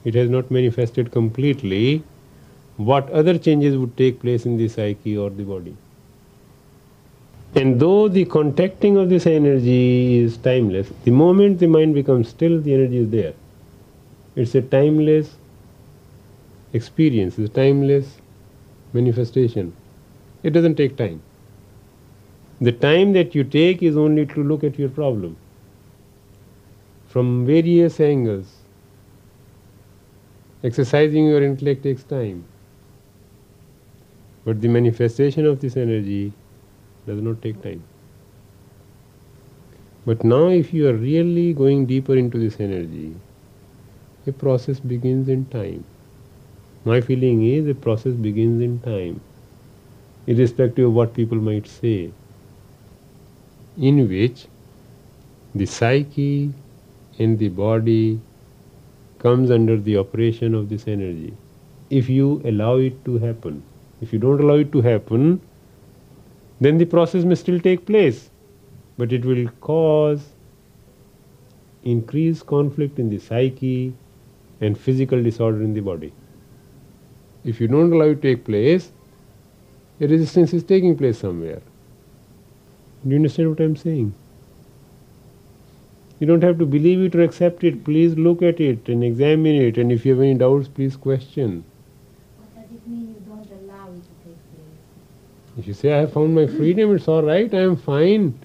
It 0.03 0.15
has 0.15 0.29
not 0.29 0.49
manifested 0.49 1.11
completely 1.11 2.03
what 2.77 3.09
other 3.11 3.37
changes 3.37 3.77
would 3.77 3.95
take 3.97 4.19
place 4.19 4.45
in 4.45 4.57
the 4.57 4.67
psyche 4.67 5.17
or 5.17 5.29
the 5.29 5.43
body. 5.43 5.75
And 7.53 7.79
though 7.79 8.07
the 8.07 8.25
contacting 8.25 8.97
of 8.97 9.09
this 9.09 9.27
energy 9.27 10.19
is 10.19 10.37
timeless, 10.37 10.89
the 11.03 11.11
moment 11.11 11.59
the 11.59 11.67
mind 11.67 11.93
becomes 11.93 12.29
still, 12.29 12.61
the 12.61 12.73
energy 12.73 12.99
is 12.99 13.09
there. 13.09 13.33
It's 14.35 14.55
a 14.55 14.61
timeless 14.61 15.35
experience, 16.73 17.37
it's 17.37 17.51
a 17.51 17.53
timeless 17.53 18.17
manifestation. 18.93 19.73
It 20.43 20.51
doesn't 20.51 20.75
take 20.75 20.95
time. 20.95 21.21
The 22.61 22.71
time 22.71 23.13
that 23.13 23.35
you 23.35 23.43
take 23.43 23.83
is 23.83 23.97
only 23.97 24.25
to 24.27 24.43
look 24.43 24.63
at 24.63 24.79
your 24.79 24.89
problem 24.89 25.35
from 27.11 27.45
various 27.45 27.99
angles. 27.99 28.55
Exercising 30.63 31.25
your 31.25 31.43
intellect 31.43 31.83
takes 31.83 32.03
time. 32.03 32.45
But 34.45 34.61
the 34.61 34.69
manifestation 34.69 35.45
of 35.45 35.59
this 35.59 35.75
energy 35.75 36.31
does 37.05 37.21
not 37.21 37.41
take 37.41 37.61
time. 37.61 37.83
But 40.05 40.23
now, 40.23 40.47
if 40.47 40.73
you 40.73 40.87
are 40.87 40.93
really 40.93 41.53
going 41.53 41.85
deeper 41.85 42.15
into 42.15 42.39
this 42.39 42.59
energy, 42.59 43.13
a 44.25 44.31
process 44.31 44.79
begins 44.79 45.27
in 45.27 45.45
time. 45.45 45.83
My 46.85 47.01
feeling 47.01 47.43
is 47.45 47.67
a 47.67 47.75
process 47.75 48.13
begins 48.13 48.63
in 48.63 48.79
time, 48.79 49.19
irrespective 50.27 50.87
of 50.87 50.93
what 50.93 51.13
people 51.13 51.37
might 51.37 51.67
say, 51.67 52.11
in 53.77 54.07
which 54.07 54.47
the 55.53 55.65
psyche 55.65 56.53
in 57.23 57.37
the 57.37 57.49
body 57.49 58.19
comes 59.19 59.51
under 59.51 59.77
the 59.77 59.97
operation 59.97 60.55
of 60.55 60.69
this 60.69 60.87
energy. 60.87 61.33
If 61.89 62.09
you 62.09 62.41
allow 62.45 62.77
it 62.77 63.03
to 63.05 63.17
happen, 63.19 63.63
if 64.01 64.13
you 64.13 64.19
don't 64.19 64.41
allow 64.41 64.55
it 64.55 64.71
to 64.71 64.81
happen, 64.81 65.41
then 66.59 66.77
the 66.77 66.85
process 66.85 67.23
may 67.23 67.35
still 67.35 67.59
take 67.59 67.85
place, 67.85 68.29
but 68.97 69.11
it 69.11 69.25
will 69.25 69.47
cause 69.59 70.29
increased 71.83 72.45
conflict 72.45 72.99
in 72.99 73.09
the 73.09 73.19
psyche 73.19 73.93
and 74.59 74.77
physical 74.77 75.21
disorder 75.21 75.63
in 75.63 75.73
the 75.73 75.81
body. 75.81 76.13
If 77.43 77.59
you 77.59 77.67
don't 77.67 77.91
allow 77.91 78.05
it 78.05 78.21
to 78.21 78.35
take 78.35 78.45
place, 78.45 78.91
a 79.99 80.07
resistance 80.07 80.53
is 80.53 80.63
taking 80.63 80.97
place 80.97 81.19
somewhere. 81.19 81.61
Do 83.03 83.09
you 83.09 83.15
understand 83.15 83.49
what 83.49 83.59
I'm 83.59 83.75
saying? 83.75 84.13
You 86.21 86.27
don't 86.27 86.43
have 86.43 86.59
to 86.59 86.67
believe 86.67 87.01
it 87.01 87.15
or 87.15 87.23
accept 87.23 87.63
it. 87.63 87.83
Please 87.83 88.15
look 88.15 88.43
at 88.43 88.59
it 88.59 88.87
and 88.87 89.03
examine 89.03 89.55
it. 89.55 89.79
And 89.79 89.91
if 89.91 90.05
you 90.05 90.11
have 90.11 90.21
any 90.21 90.35
doubts, 90.35 90.67
please 90.67 90.95
question. 90.95 91.63
What 92.37 92.53
does 92.53 92.71
it 92.75 92.87
mean 92.87 93.07
you 93.07 93.21
don't 93.27 93.49
allow 93.59 93.87
it 93.87 94.03
to 94.03 94.13
take 94.23 94.37
place? 94.53 95.57
If 95.57 95.65
you 95.65 95.73
say, 95.73 95.93
I 95.93 96.01
have 96.01 96.13
found 96.13 96.35
my 96.35 96.45
freedom, 96.45 96.95
it's 96.95 97.07
all 97.07 97.23
right, 97.23 97.51
I 97.51 97.61
am 97.61 97.75
fine. 97.75 98.37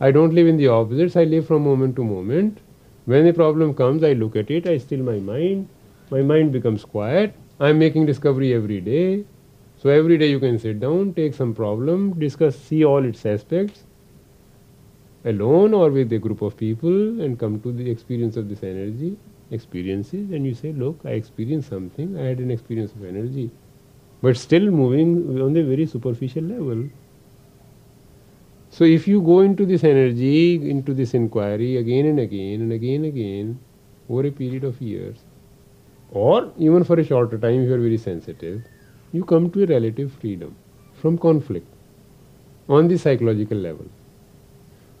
I 0.00 0.10
don't 0.10 0.34
live 0.34 0.48
in 0.48 0.56
the 0.56 0.66
opposites, 0.66 1.14
I 1.14 1.22
live 1.22 1.46
from 1.46 1.62
moment 1.62 1.94
to 1.96 2.04
moment. 2.04 2.58
When 3.04 3.28
a 3.28 3.32
problem 3.32 3.74
comes, 3.74 4.02
I 4.02 4.14
look 4.14 4.34
at 4.34 4.50
it, 4.50 4.66
I 4.66 4.78
still 4.78 5.04
my 5.04 5.20
mind. 5.20 5.68
My 6.10 6.22
mind 6.22 6.50
becomes 6.50 6.84
quiet. 6.84 7.32
I 7.60 7.68
am 7.68 7.78
making 7.78 8.06
discovery 8.06 8.52
every 8.52 8.80
day. 8.80 9.24
So 9.80 9.88
every 9.88 10.18
day 10.18 10.30
you 10.30 10.40
can 10.40 10.58
sit 10.58 10.80
down, 10.80 11.14
take 11.14 11.34
some 11.34 11.54
problem, 11.54 12.18
discuss, 12.18 12.58
see 12.58 12.84
all 12.84 13.04
its 13.04 13.24
aspects, 13.24 13.84
alone 15.24 15.72
or 15.72 15.90
with 15.90 16.12
a 16.12 16.18
group 16.18 16.42
of 16.42 16.56
people 16.56 17.20
and 17.20 17.38
come 17.38 17.60
to 17.60 17.72
the 17.72 17.90
experience 17.90 18.36
of 18.36 18.48
this 18.48 18.62
energy, 18.62 19.16
experiences, 19.50 20.30
and 20.30 20.46
you 20.46 20.54
say, 20.54 20.72
Look, 20.72 21.00
I 21.04 21.10
experienced 21.10 21.68
something, 21.70 22.18
I 22.18 22.24
had 22.24 22.38
an 22.38 22.50
experience 22.50 22.92
of 22.92 23.04
energy, 23.04 23.50
but 24.22 24.36
still 24.36 24.70
moving 24.70 25.40
on 25.40 25.52
the 25.52 25.62
very 25.62 25.86
superficial 25.86 26.42
level. 26.42 26.88
So, 28.70 28.84
if 28.84 29.06
you 29.06 29.22
go 29.22 29.40
into 29.40 29.64
this 29.64 29.84
energy, 29.84 30.68
into 30.68 30.94
this 30.94 31.14
inquiry 31.14 31.76
again 31.76 32.06
and 32.06 32.18
again 32.18 32.60
and 32.60 32.72
again 32.72 33.04
and 33.04 33.06
again 33.06 33.58
over 34.08 34.26
a 34.26 34.30
period 34.30 34.64
of 34.64 34.80
years, 34.82 35.16
or 36.10 36.52
even 36.58 36.84
for 36.84 36.98
a 36.98 37.04
shorter 37.04 37.38
time 37.38 37.62
if 37.62 37.68
you 37.68 37.74
are 37.74 37.78
very 37.78 37.98
sensitive, 37.98 38.62
you 39.12 39.24
come 39.24 39.50
to 39.50 39.62
a 39.62 39.66
relative 39.66 40.12
freedom 40.12 40.54
from 40.94 41.16
conflict 41.16 41.66
on 42.68 42.88
the 42.88 42.98
psychological 42.98 43.58
level. 43.58 43.86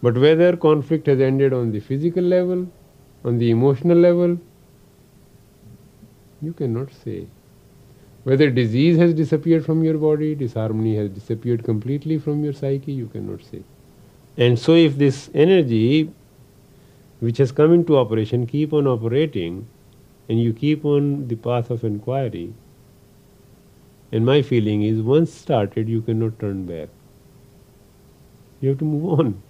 But 0.04 0.18
whether 0.18 0.54
conflict 0.54 1.06
has 1.06 1.18
ended 1.18 1.54
on 1.54 1.70
the 1.72 1.80
physical 1.80 2.22
level, 2.22 2.66
on 3.24 3.38
the 3.38 3.50
emotional 3.50 3.96
level, 3.96 4.38
you 6.42 6.52
cannot 6.52 6.90
say. 6.92 7.26
Whether 8.24 8.50
disease 8.50 8.98
has 8.98 9.14
disappeared 9.14 9.64
from 9.64 9.82
your 9.82 9.96
body, 9.96 10.34
disharmony 10.34 10.96
has 10.96 11.08
disappeared 11.08 11.64
completely 11.64 12.18
from 12.18 12.44
your 12.44 12.52
psyche, 12.52 12.92
you 12.92 13.06
cannot 13.06 13.44
say. 13.44 13.62
And 14.36 14.58
so, 14.58 14.74
if 14.74 14.98
this 14.98 15.30
energy 15.32 16.10
which 17.20 17.38
has 17.38 17.50
come 17.50 17.72
into 17.72 17.96
operation 17.96 18.46
keep 18.46 18.74
on 18.74 18.86
operating, 18.86 19.66
and 20.28 20.38
you 20.38 20.52
keep 20.52 20.84
on 20.84 21.28
the 21.28 21.36
path 21.36 21.70
of 21.70 21.82
inquiry, 21.82 22.52
and 24.12 24.26
my 24.26 24.42
feeling 24.42 24.82
is 24.82 25.00
once 25.00 25.32
started, 25.32 25.88
you 25.88 26.02
cannot 26.02 26.38
turn 26.38 26.66
back. 26.66 26.90
You 28.60 28.68
have 28.68 28.78
to 28.80 28.84
move 28.84 29.18
on 29.18 29.42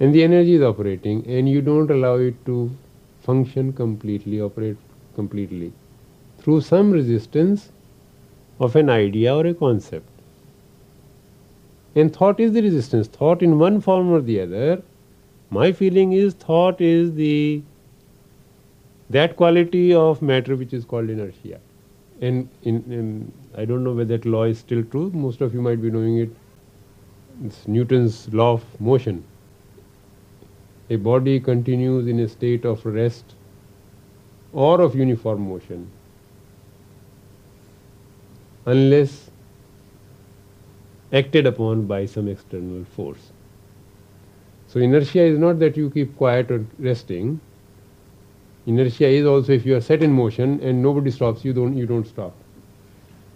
and 0.00 0.14
the 0.14 0.22
energy 0.24 0.54
is 0.54 0.62
operating 0.62 1.24
and 1.26 1.48
you 1.48 1.60
don't 1.60 1.90
allow 1.90 2.14
it 2.14 2.44
to 2.46 2.70
function 3.20 3.72
completely, 3.72 4.40
operate 4.40 4.78
completely 5.14 5.72
through 6.38 6.60
some 6.62 6.90
resistance 6.90 7.70
of 8.58 8.76
an 8.76 8.88
idea 8.88 9.34
or 9.34 9.46
a 9.46 9.54
concept. 9.54 10.08
And 11.94 12.14
thought 12.14 12.40
is 12.40 12.52
the 12.52 12.62
resistance. 12.62 13.08
Thought 13.08 13.42
in 13.42 13.58
one 13.58 13.80
form 13.80 14.10
or 14.10 14.20
the 14.20 14.40
other. 14.40 14.82
My 15.50 15.72
feeling 15.72 16.12
is 16.12 16.34
thought 16.34 16.80
is 16.80 17.14
the 17.14 17.62
that 19.10 19.36
quality 19.36 19.92
of 19.92 20.22
matter 20.22 20.54
which 20.54 20.72
is 20.72 20.84
called 20.84 21.10
inertia. 21.10 21.58
And 22.20 22.48
in, 22.62 22.76
in, 22.92 23.32
I 23.56 23.64
don't 23.64 23.82
know 23.82 23.92
whether 23.92 24.16
that 24.16 24.24
law 24.24 24.44
is 24.44 24.58
still 24.58 24.84
true. 24.84 25.10
Most 25.12 25.40
of 25.40 25.52
you 25.52 25.60
might 25.60 25.82
be 25.82 25.90
knowing 25.90 26.18
it. 26.18 26.30
It's 27.44 27.66
Newton's 27.66 28.32
law 28.32 28.52
of 28.52 28.80
motion 28.80 29.24
a 30.90 30.96
body 30.96 31.38
continues 31.38 32.08
in 32.08 32.18
a 32.18 32.28
state 32.28 32.64
of 32.64 32.84
rest 32.84 33.34
or 34.52 34.80
of 34.80 34.96
uniform 34.96 35.48
motion 35.48 35.88
unless 38.66 39.30
acted 41.12 41.46
upon 41.46 41.86
by 41.86 42.06
some 42.06 42.28
external 42.28 42.84
force. 42.96 43.30
So 44.66 44.80
inertia 44.80 45.22
is 45.22 45.38
not 45.38 45.58
that 45.60 45.76
you 45.76 45.90
keep 45.90 46.16
quiet 46.16 46.50
or 46.50 46.64
resting. 46.78 47.40
Inertia 48.66 49.08
is 49.08 49.26
also 49.26 49.52
if 49.52 49.66
you 49.66 49.76
are 49.76 49.80
set 49.80 50.02
in 50.02 50.12
motion 50.12 50.60
and 50.60 50.82
nobody 50.82 51.10
stops 51.10 51.44
you, 51.44 51.52
don't 51.52 51.76
you 51.76 51.86
don't 51.86 52.06
stop. 52.06 52.34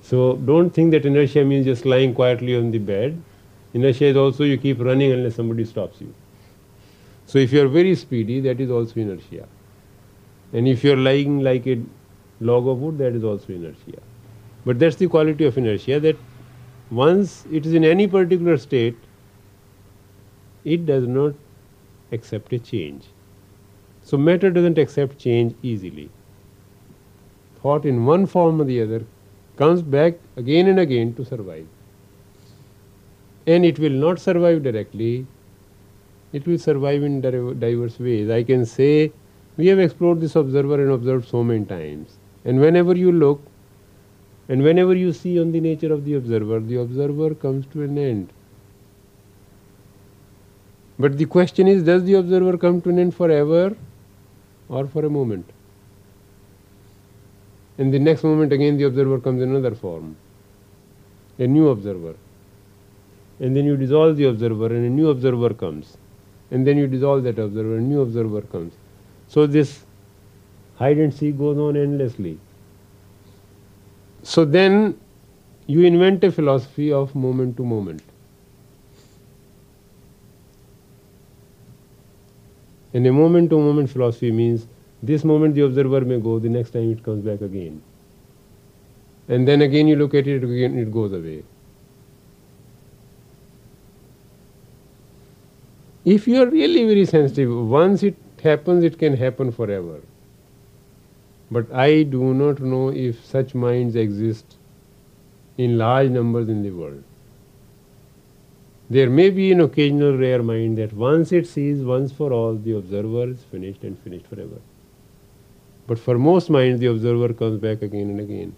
So 0.02 0.36
don't 0.36 0.70
think 0.70 0.90
that 0.90 1.06
inertia 1.06 1.44
means 1.44 1.64
just 1.66 1.86
lying 1.86 2.14
quietly 2.14 2.56
on 2.56 2.70
the 2.70 2.78
bed. 2.78 3.20
Inertia 3.72 4.04
is 4.04 4.16
also 4.16 4.44
you 4.44 4.58
keep 4.58 4.78
running 4.78 5.12
unless 5.12 5.34
somebody 5.34 5.64
stops 5.64 6.00
you. 6.00 6.14
So 7.26 7.38
if 7.38 7.52
you 7.52 7.62
are 7.64 7.68
very 7.68 7.94
speedy, 7.94 8.40
that 8.40 8.60
is 8.60 8.70
also 8.70 9.00
inertia. 9.00 9.48
And 10.52 10.68
if 10.68 10.84
you 10.84 10.92
are 10.92 10.96
lying 10.96 11.40
like 11.40 11.66
a 11.66 11.80
log 12.40 12.68
of 12.68 12.78
wood, 12.78 12.98
that 12.98 13.14
is 13.14 13.24
also 13.24 13.52
inertia. 13.52 14.00
But 14.64 14.78
that's 14.78 14.96
the 14.96 15.08
quality 15.08 15.44
of 15.44 15.58
inertia 15.58 16.00
that 16.00 16.16
once 16.90 17.44
it 17.50 17.66
is 17.66 17.74
in 17.74 17.84
any 17.84 18.06
particular 18.06 18.56
state, 18.56 18.96
it 20.64 20.86
does 20.86 21.06
not 21.06 21.34
accept 22.12 22.52
a 22.52 22.58
change. 22.58 23.06
So 24.02 24.16
matter 24.16 24.50
doesn't 24.50 24.78
accept 24.78 25.18
change 25.18 25.54
easily. 25.62 26.10
Thought 27.62 27.86
in 27.86 28.04
one 28.04 28.26
form 28.26 28.60
or 28.60 28.64
the 28.64 28.82
other 28.82 29.04
comes 29.56 29.82
back 29.82 30.14
again 30.36 30.68
and 30.68 30.78
again 30.78 31.14
to 31.14 31.24
survive. 31.24 31.66
And 33.46 33.64
it 33.64 33.78
will 33.78 33.90
not 33.90 34.20
survive 34.20 34.62
directly, 34.62 35.26
it 36.34 36.46
will 36.48 36.58
survive 36.58 37.04
in 37.04 37.20
diverse 37.20 37.98
ways. 38.00 38.28
I 38.28 38.42
can 38.42 38.66
say 38.66 39.12
we 39.56 39.68
have 39.68 39.78
explored 39.78 40.20
this 40.20 40.34
observer 40.34 40.82
and 40.82 40.90
observed 40.90 41.28
so 41.28 41.44
many 41.44 41.64
times. 41.64 42.18
And 42.44 42.60
whenever 42.60 42.96
you 42.96 43.12
look, 43.12 43.40
and 44.48 44.64
whenever 44.64 44.96
you 44.96 45.12
see 45.12 45.40
on 45.40 45.52
the 45.52 45.60
nature 45.60 45.92
of 45.92 46.04
the 46.04 46.14
observer, 46.14 46.58
the 46.58 46.80
observer 46.80 47.34
comes 47.36 47.66
to 47.66 47.82
an 47.84 47.96
end. 47.96 48.32
But 50.98 51.18
the 51.18 51.24
question 51.24 51.68
is 51.68 51.84
does 51.84 52.02
the 52.02 52.14
observer 52.14 52.58
come 52.58 52.80
to 52.82 52.90
an 52.90 52.98
end 52.98 53.14
forever 53.14 53.76
or 54.68 54.88
for 54.88 55.04
a 55.04 55.10
moment? 55.10 55.48
And 57.78 57.94
the 57.94 58.00
next 58.00 58.24
moment 58.24 58.52
again 58.52 58.76
the 58.76 58.84
observer 58.84 59.20
comes 59.20 59.40
in 59.40 59.50
another 59.50 59.76
form, 59.76 60.16
a 61.38 61.46
new 61.46 61.68
observer. 61.68 62.16
And 63.38 63.56
then 63.56 63.64
you 63.64 63.76
dissolve 63.76 64.16
the 64.16 64.24
observer 64.24 64.66
and 64.66 64.84
a 64.84 64.90
new 64.90 65.10
observer 65.10 65.54
comes. 65.54 65.96
And 66.54 66.64
then 66.64 66.78
you 66.78 66.86
dissolve 66.86 67.24
that 67.24 67.36
observer 67.36 67.78
a 67.78 67.80
new 67.80 68.00
observer 68.00 68.42
comes. 68.42 68.74
So 69.26 69.44
this 69.44 69.84
hide 70.76 70.98
and 70.98 71.12
seek 71.12 71.36
goes 71.36 71.58
on 71.58 71.76
endlessly. 71.76 72.38
So 74.22 74.44
then 74.44 74.96
you 75.66 75.82
invent 75.84 76.22
a 76.22 76.30
philosophy 76.30 76.92
of 76.92 77.12
moment 77.16 77.56
to 77.56 77.64
moment. 77.64 78.02
And 82.92 83.04
a 83.04 83.12
moment 83.12 83.50
to 83.50 83.58
moment 83.58 83.90
philosophy 83.90 84.30
means 84.30 84.68
this 85.02 85.24
moment 85.24 85.56
the 85.56 85.62
observer 85.62 86.02
may 86.02 86.20
go, 86.20 86.38
the 86.38 86.48
next 86.48 86.70
time 86.70 86.92
it 86.92 87.02
comes 87.02 87.24
back 87.24 87.40
again. 87.40 87.82
And 89.26 89.48
then 89.48 89.60
again 89.60 89.88
you 89.88 89.96
look 89.96 90.14
at 90.14 90.28
it 90.28 90.44
again, 90.44 90.78
it 90.78 90.92
goes 90.92 91.12
away. 91.12 91.42
If 96.04 96.28
you 96.28 96.42
are 96.42 96.46
really 96.46 96.84
very 96.84 97.06
sensitive, 97.06 97.50
once 97.50 98.02
it 98.02 98.16
happens, 98.42 98.84
it 98.84 98.98
can 98.98 99.16
happen 99.16 99.50
forever. 99.50 100.00
But 101.50 101.72
I 101.72 102.02
do 102.02 102.34
not 102.34 102.60
know 102.60 102.90
if 102.90 103.24
such 103.24 103.54
minds 103.54 103.96
exist 103.96 104.56
in 105.56 105.78
large 105.78 106.10
numbers 106.10 106.48
in 106.48 106.62
the 106.62 106.70
world. 106.70 107.02
There 108.90 109.08
may 109.08 109.30
be 109.30 109.50
an 109.50 109.60
occasional 109.60 110.16
rare 110.18 110.42
mind 110.42 110.76
that 110.76 110.92
once 110.92 111.32
it 111.32 111.46
sees 111.46 111.82
once 111.82 112.12
for 112.12 112.32
all, 112.32 112.54
the 112.54 112.76
observer 112.76 113.30
is 113.30 113.42
finished 113.44 113.82
and 113.82 113.98
finished 114.00 114.26
forever. 114.26 114.60
But 115.86 115.98
for 115.98 116.18
most 116.18 116.50
minds, 116.50 116.80
the 116.80 116.86
observer 116.86 117.32
comes 117.32 117.60
back 117.60 117.80
again 117.80 118.10
and 118.10 118.20
again. 118.20 118.54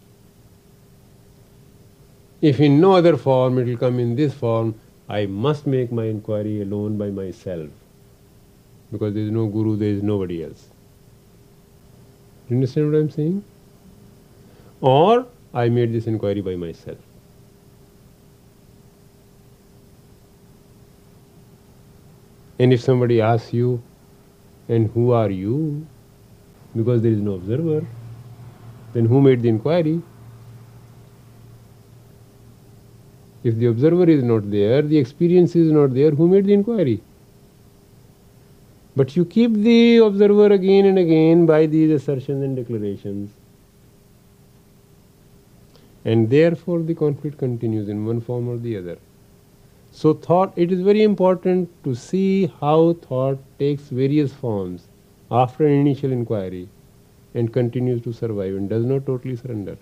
If 2.42 2.60
in 2.60 2.80
no 2.80 2.94
other 2.94 3.16
form, 3.16 3.58
it 3.58 3.66
will 3.66 3.76
come 3.76 4.00
in 4.00 4.16
this 4.16 4.34
form, 4.34 4.74
I 5.08 5.26
must 5.26 5.66
make 5.66 5.92
my 5.92 6.04
inquiry 6.04 6.62
alone 6.62 6.98
by 6.98 7.10
myself. 7.10 7.68
Because 8.90 9.14
there 9.14 9.22
is 9.22 9.30
no 9.30 9.46
guru, 9.46 9.76
there 9.76 9.88
is 9.88 10.02
nobody 10.02 10.44
else. 10.44 10.68
Do 12.48 12.54
you 12.54 12.56
understand 12.56 12.90
what 12.90 12.98
I 12.98 13.00
am 13.00 13.10
saying? 13.10 13.44
Or 14.80 15.26
I 15.54 15.68
made 15.68 15.92
this 15.92 16.06
inquiry 16.06 16.40
by 16.40 16.56
myself. 16.56 16.98
And 22.58 22.72
if 22.72 22.80
somebody 22.80 23.20
asks 23.20 23.52
you, 23.52 23.82
and 24.68 24.90
who 24.90 25.12
are 25.12 25.30
you? 25.30 25.86
Because 26.74 27.02
there 27.02 27.12
is 27.12 27.20
no 27.20 27.34
observer, 27.34 27.86
then 28.92 29.06
who 29.06 29.20
made 29.20 29.42
the 29.42 29.48
inquiry? 29.48 30.02
If 33.46 33.58
the 33.58 33.66
observer 33.66 34.10
is 34.10 34.24
not 34.24 34.50
there, 34.50 34.82
the 34.82 34.98
experience 34.98 35.54
is 35.54 35.70
not 35.70 35.94
there, 35.94 36.10
who 36.10 36.26
made 36.26 36.46
the 36.46 36.52
inquiry? 36.52 37.00
But 38.96 39.14
you 39.14 39.24
keep 39.24 39.52
the 39.52 39.98
observer 39.98 40.46
again 40.52 40.86
and 40.86 40.98
again 40.98 41.46
by 41.46 41.66
these 41.66 41.92
assertions 41.92 42.42
and 42.42 42.56
declarations. 42.56 43.30
And 46.04 46.28
therefore 46.28 46.80
the 46.80 46.94
conflict 46.94 47.38
continues 47.38 47.88
in 47.88 48.04
one 48.04 48.20
form 48.20 48.48
or 48.48 48.56
the 48.56 48.78
other. 48.78 48.98
So, 49.92 50.12
thought, 50.12 50.52
it 50.56 50.72
is 50.72 50.80
very 50.80 51.04
important 51.04 51.68
to 51.84 51.94
see 51.94 52.52
how 52.60 52.94
thought 52.94 53.38
takes 53.60 53.82
various 53.84 54.32
forms 54.32 54.88
after 55.30 55.64
an 55.64 55.72
initial 55.72 56.10
inquiry 56.10 56.68
and 57.32 57.52
continues 57.52 58.02
to 58.02 58.12
survive 58.12 58.56
and 58.56 58.68
does 58.68 58.84
not 58.84 59.06
totally 59.06 59.36
surrender. 59.36 59.78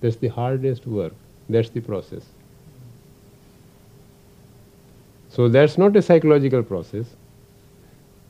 That's 0.00 0.16
the 0.16 0.28
hardest 0.28 0.86
work, 0.86 1.12
that's 1.48 1.70
the 1.70 1.80
process. 1.80 2.24
So 5.28 5.48
that's 5.48 5.76
not 5.76 5.96
a 5.96 6.02
psychological 6.02 6.62
process. 6.62 7.06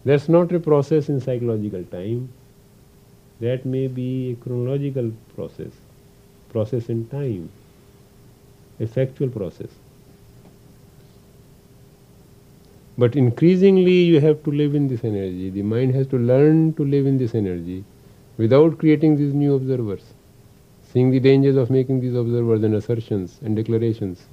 That's 0.05 0.29
not 0.29 0.53
a 0.53 0.61
process 0.61 1.09
in 1.09 1.21
psychological 1.21 1.85
time. 1.85 2.33
That 3.41 3.67
may 3.67 3.87
be 3.87 4.33
a 4.33 4.35
chronological 4.37 5.13
process, 5.35 5.73
process 6.51 6.89
in 6.89 7.07
time, 7.09 7.51
a 8.81 8.87
factual 8.87 9.29
process. 9.29 9.69
But 12.99 13.15
increasingly, 13.15 13.93
you 14.05 14.21
have 14.21 14.43
to 14.45 14.51
live 14.51 14.75
in 14.75 14.89
this 14.89 15.05
energy. 15.05 15.51
The 15.51 15.63
mind 15.63 15.95
has 15.95 16.07
to 16.09 16.19
learn 16.19 16.73
to 16.75 16.85
live 16.85 17.07
in 17.07 17.19
this 17.19 17.35
energy 17.35 17.85
without 18.39 18.79
creating 18.79 19.17
these 19.17 19.35
new 19.35 19.55
observers, 19.55 20.03
seeing 20.97 21.11
the 21.11 21.21
dangers 21.21 21.57
of 21.57 21.69
making 21.69 22.01
these 22.01 22.15
observers 22.15 22.63
and 22.63 22.75
assertions 22.75 23.39
and 23.45 23.55
declarations, 23.55 24.29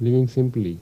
living 0.00 0.28
simply 0.28 0.78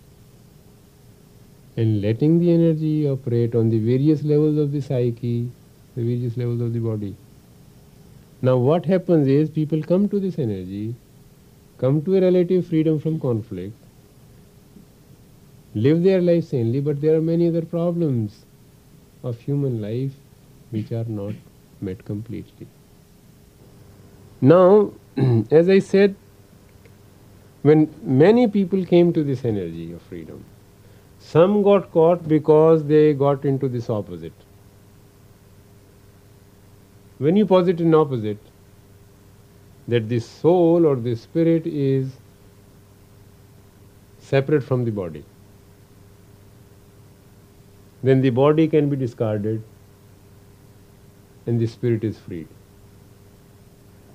and 1.79 2.03
letting 2.03 2.39
the 2.39 2.53
energy 2.53 3.09
operate 3.09 3.55
on 3.55 3.71
the 3.71 3.79
various 3.79 4.23
levels 4.23 4.59
of 4.59 4.73
the 4.73 4.83
psyche, 4.83 5.51
the 5.97 6.03
various 6.03 6.37
levels 6.37 6.61
of 6.61 6.75
the 6.75 6.79
body. 6.79 7.17
Now, 8.43 8.59
what 8.59 8.85
happens 8.85 9.27
is 9.27 9.49
people 9.49 9.83
come 9.83 10.07
to 10.11 10.21
this 10.21 10.39
energy, 10.39 10.95
come 11.79 12.03
to 12.03 12.17
a 12.17 12.21
relative 12.21 12.67
freedom 12.67 12.99
from 12.99 13.19
conflict, 13.19 13.73
live 15.75 16.03
their 16.03 16.21
life 16.21 16.45
sanely, 16.45 16.81
but 16.81 17.01
there 17.01 17.15
are 17.15 17.23
many 17.23 17.49
other 17.49 17.63
problems 17.63 18.45
of 19.23 19.41
human 19.41 19.81
life 19.81 20.13
which 20.71 20.93
are 20.93 21.07
not 21.07 21.33
met 21.81 22.05
completely. 22.05 22.67
Now, 24.41 24.93
as 25.51 25.69
I 25.69 25.79
said, 25.79 26.15
when 27.63 27.95
many 28.03 28.49
people 28.49 28.85
came 28.87 29.13
to 29.13 29.23
this 29.23 29.45
energy 29.45 29.93
of 29.93 30.01
freedom, 30.03 30.45
some 31.19 31.63
got 31.63 31.93
caught 31.93 32.27
because 32.27 32.85
they 32.85 33.13
got 33.13 33.45
into 33.45 33.69
this 33.69 33.91
opposite. 33.91 34.33
When 37.19 37.37
you 37.37 37.45
posit 37.45 37.81
an 37.81 37.95
opposite, 37.95 38.39
that 39.89 40.09
the 40.09 40.21
soul 40.21 40.87
or 40.87 40.97
the 40.97 41.15
spirit 41.17 41.67
is 41.67 42.13
separate 44.19 44.63
from 44.63 44.85
the 44.87 44.91
body, 44.91 45.25
then 48.03 48.23
the 48.23 48.31
body 48.31 48.67
can 48.69 48.89
be 48.89 48.97
discarded 48.97 49.63
and 51.47 51.61
the 51.61 51.67
spirit 51.67 52.05
is 52.05 52.19
freed. 52.19 52.49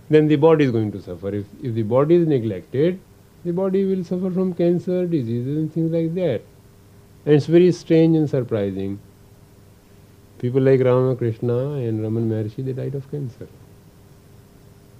Then 0.10 0.28
the 0.28 0.36
body 0.36 0.66
is 0.66 0.72
going 0.72 0.92
to 0.92 1.02
suffer. 1.02 1.30
If, 1.30 1.46
if 1.64 1.74
the 1.74 1.84
body 1.84 2.16
is 2.16 2.28
neglected, 2.28 3.00
the 3.44 3.52
body 3.52 3.86
will 3.86 4.04
suffer 4.04 4.30
from 4.32 4.54
cancer, 4.54 5.06
diseases, 5.06 5.58
and 5.58 5.74
things 5.74 5.92
like 5.92 6.14
that. 6.16 6.42
And 7.26 7.36
it's 7.36 7.48
very 7.48 7.72
strange 7.72 8.16
and 8.16 8.30
surprising. 8.30 9.00
People 10.38 10.62
like 10.62 10.82
Ramakrishna 10.82 11.74
and 11.74 12.04
Raman 12.04 12.30
Maharshi, 12.30 12.64
they 12.64 12.74
died 12.74 12.94
of 12.94 13.10
cancer. 13.10 13.48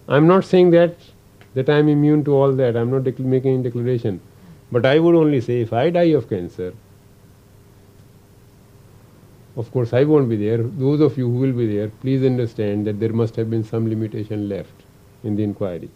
I'm 0.08 0.28
not 0.28 0.46
saying 0.46 0.72
that 0.72 0.96
that 1.54 1.70
I 1.70 1.78
am 1.78 1.88
immune 1.88 2.24
to 2.26 2.36
all 2.36 2.52
that. 2.54 2.76
I 2.76 2.82
am 2.82 2.92
not 2.92 3.04
dec- 3.04 3.20
making 3.20 3.54
any 3.54 3.64
declaration. 3.64 4.20
But 4.72 4.86
I 4.86 5.00
would 5.00 5.16
only 5.16 5.40
say 5.40 5.62
if 5.62 5.72
I 5.72 5.90
die 5.90 6.14
of 6.20 6.28
cancer, 6.28 6.74
of 9.56 9.72
course 9.72 9.94
I 9.94 10.04
won't 10.04 10.28
be 10.28 10.36
there. 10.36 10.58
Those 10.58 11.00
of 11.00 11.18
you 11.18 11.30
who 11.30 11.38
will 11.38 11.54
be 11.54 11.74
there, 11.76 11.90
please 11.90 12.26
understand 12.26 12.86
that 12.88 13.00
there 13.00 13.14
must 13.14 13.36
have 13.38 13.50
been 13.50 13.64
some 13.64 13.88
limitation 13.88 14.50
left 14.50 14.85
in 15.26 15.36
the 15.36 15.44
inquiry. 15.44 15.90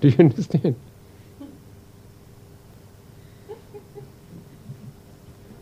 Do 0.00 0.08
you 0.08 0.16
understand? 0.18 0.76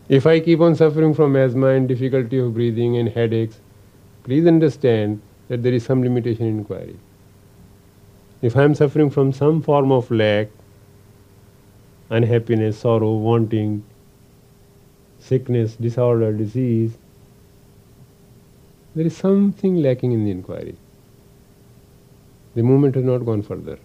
if 0.09 0.27
I 0.27 0.39
keep 0.39 0.59
on 0.59 0.75
suffering 0.75 1.13
from 1.13 1.35
asthma 1.35 1.67
and 1.67 1.87
difficulty 1.87 2.37
of 2.37 2.53
breathing 2.53 2.97
and 2.97 3.09
headaches, 3.09 3.59
please 4.23 4.45
understand 4.45 5.21
that 5.47 5.63
there 5.63 5.73
is 5.73 5.83
some 5.83 6.03
limitation 6.03 6.45
in 6.45 6.59
inquiry. 6.59 6.97
If 8.41 8.57
I 8.57 8.63
am 8.63 8.75
suffering 8.75 9.09
from 9.09 9.31
some 9.31 9.61
form 9.61 9.91
of 9.91 10.11
lack, 10.11 10.49
unhappiness, 12.09 12.77
sorrow, 12.77 13.13
wanting, 13.13 13.83
sickness, 15.19 15.75
disorder, 15.75 16.33
disease, 16.33 16.97
there 18.95 19.05
is 19.05 19.15
something 19.15 19.81
lacking 19.81 20.11
in 20.11 20.25
the 20.25 20.31
inquiry. 20.31 20.75
The 22.55 22.63
movement 22.63 22.95
has 22.95 23.03
not 23.03 23.25
gone 23.25 23.41
further. 23.41 23.79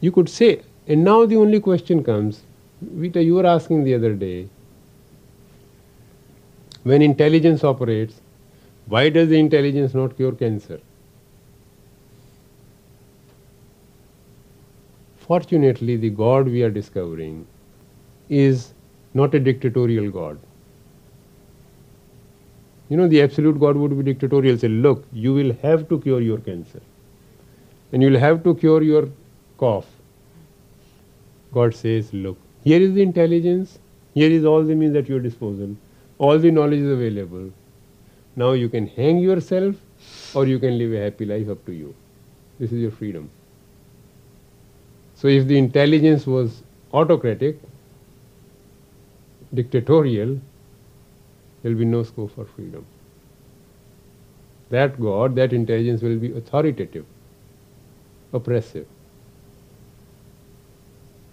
You 0.00 0.12
could 0.12 0.28
say, 0.28 0.62
and 0.86 1.02
now 1.04 1.26
the 1.26 1.36
only 1.36 1.60
question 1.60 2.04
comes, 2.04 2.42
Vita, 2.80 3.22
you 3.22 3.34
were 3.34 3.46
asking 3.46 3.84
the 3.84 3.94
other 3.94 4.14
day, 4.14 4.48
when 6.84 7.02
intelligence 7.02 7.64
operates, 7.64 8.20
why 8.86 9.08
does 9.08 9.28
the 9.28 9.38
intelligence 9.38 9.92
not 9.92 10.16
cure 10.16 10.32
cancer? 10.32 10.80
Fortunately, 15.18 15.96
the 15.96 16.10
God 16.10 16.46
we 16.46 16.62
are 16.62 16.70
discovering 16.70 17.46
is 18.30 18.72
not 19.12 19.34
a 19.34 19.40
dictatorial 19.40 20.10
God. 20.10 20.38
You 22.88 22.96
know, 22.96 23.06
the 23.06 23.22
absolute 23.22 23.60
God 23.60 23.76
would 23.76 23.96
be 23.96 24.02
dictatorial, 24.02 24.56
say, 24.58 24.68
look, 24.68 25.04
you 25.12 25.34
will 25.34 25.52
have 25.62 25.88
to 25.90 26.00
cure 26.00 26.20
your 26.20 26.38
cancer. 26.38 26.80
And 27.92 28.02
you 28.02 28.10
will 28.10 28.18
have 28.18 28.42
to 28.44 28.54
cure 28.54 28.82
your 28.82 29.08
cough. 29.58 29.86
God 31.52 31.74
says, 31.74 32.12
look, 32.12 32.38
here 32.64 32.80
is 32.80 32.94
the 32.94 33.02
intelligence, 33.02 33.78
here 34.14 34.30
is 34.30 34.44
all 34.44 34.62
the 34.62 34.74
means 34.74 34.96
at 34.96 35.08
your 35.08 35.20
disposal, 35.20 35.76
all 36.18 36.38
the 36.38 36.50
knowledge 36.50 36.80
is 36.80 36.90
available. 36.90 37.50
Now 38.36 38.52
you 38.52 38.68
can 38.68 38.86
hang 38.86 39.18
yourself 39.18 39.76
or 40.34 40.46
you 40.46 40.58
can 40.58 40.78
live 40.78 40.92
a 40.92 41.04
happy 41.04 41.24
life 41.24 41.48
up 41.48 41.64
to 41.66 41.72
you. 41.72 41.94
This 42.58 42.72
is 42.72 42.80
your 42.80 42.90
freedom. 42.90 43.30
So 45.14 45.28
if 45.28 45.46
the 45.46 45.58
intelligence 45.58 46.26
was 46.26 46.62
autocratic, 46.92 47.58
dictatorial, 49.52 50.40
there 51.62 51.72
will 51.72 51.78
be 51.78 51.84
no 51.84 52.02
scope 52.02 52.34
for 52.34 52.44
freedom. 52.44 52.84
That 54.70 55.00
God, 55.00 55.34
that 55.36 55.52
intelligence 55.52 56.02
will 56.02 56.18
be 56.18 56.32
authoritative, 56.32 57.06
oppressive. 58.32 58.86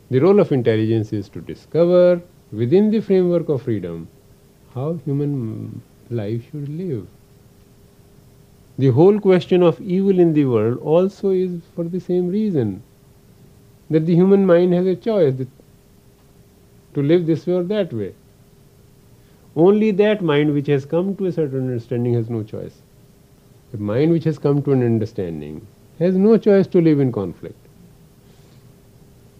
The 0.09 0.19
role 0.19 0.39
of 0.39 0.51
intelligence 0.51 1.11
is 1.13 1.29
to 1.29 1.41
discover 1.41 2.21
within 2.51 2.91
the 2.91 3.01
framework 3.01 3.49
of 3.49 3.63
freedom 3.63 4.07
how 4.73 4.93
human 5.05 5.81
life 6.09 6.43
should 6.51 6.69
live. 6.69 7.07
The 8.77 8.89
whole 8.89 9.19
question 9.19 9.63
of 9.63 9.79
evil 9.81 10.19
in 10.19 10.33
the 10.33 10.45
world 10.45 10.79
also 10.79 11.29
is 11.31 11.61
for 11.75 11.85
the 11.85 11.99
same 11.99 12.27
reason 12.29 12.83
that 13.89 14.05
the 14.05 14.15
human 14.15 14.45
mind 14.45 14.73
has 14.73 14.85
a 14.85 14.95
choice 14.95 15.35
to 16.93 17.01
live 17.01 17.25
this 17.25 17.47
way 17.47 17.53
or 17.53 17.63
that 17.63 17.93
way. 17.93 18.13
Only 19.55 19.91
that 19.91 20.21
mind 20.21 20.53
which 20.53 20.67
has 20.67 20.85
come 20.85 21.15
to 21.15 21.27
a 21.27 21.31
certain 21.31 21.59
understanding 21.59 22.13
has 22.13 22.29
no 22.29 22.43
choice. 22.43 22.81
The 23.71 23.77
mind 23.77 24.11
which 24.11 24.25
has 24.25 24.37
come 24.37 24.61
to 24.63 24.71
an 24.71 24.83
understanding 24.83 25.65
has 25.99 26.15
no 26.15 26.37
choice 26.37 26.67
to 26.67 26.81
live 26.81 26.99
in 26.99 27.11
conflict. 27.11 27.55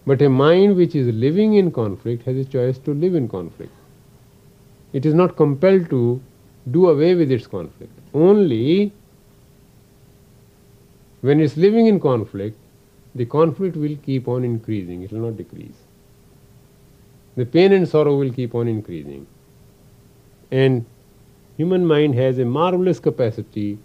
But 0.06 0.22
a 0.22 0.28
mind 0.28 0.76
which 0.76 0.94
is 0.94 1.14
living 1.14 1.54
in 1.54 1.70
conflict 1.70 2.22
has 2.24 2.36
a 2.36 2.44
choice 2.44 2.78
to 2.78 2.94
live 2.94 3.14
in 3.14 3.28
conflict. 3.28 3.72
It 4.92 5.04
is 5.04 5.14
not 5.14 5.36
compelled 5.36 5.90
to 5.90 6.20
do 6.70 6.88
away 6.88 7.14
with 7.14 7.30
its 7.30 7.46
conflict. 7.46 7.92
Only 8.14 8.92
when 11.20 11.40
it's 11.40 11.56
living 11.56 11.86
in 11.86 12.00
conflict, 12.00 12.56
the 13.14 13.24
conflict 13.24 13.76
will 13.76 13.96
keep 13.96 14.28
on 14.28 14.44
increasing, 14.44 15.02
it 15.02 15.10
will 15.10 15.20
not 15.20 15.36
decrease. 15.36 15.76
The 17.36 17.44
pain 17.44 17.72
and 17.72 17.88
sorrow 17.88 18.16
will 18.16 18.32
keep 18.32 18.54
on 18.54 18.68
increasing. 18.68 19.26
And 20.50 20.84
human 21.56 21.86
mind 21.86 22.14
has 22.16 22.38
a 22.38 22.44
marvelous 22.44 23.00
capacity 23.00 23.78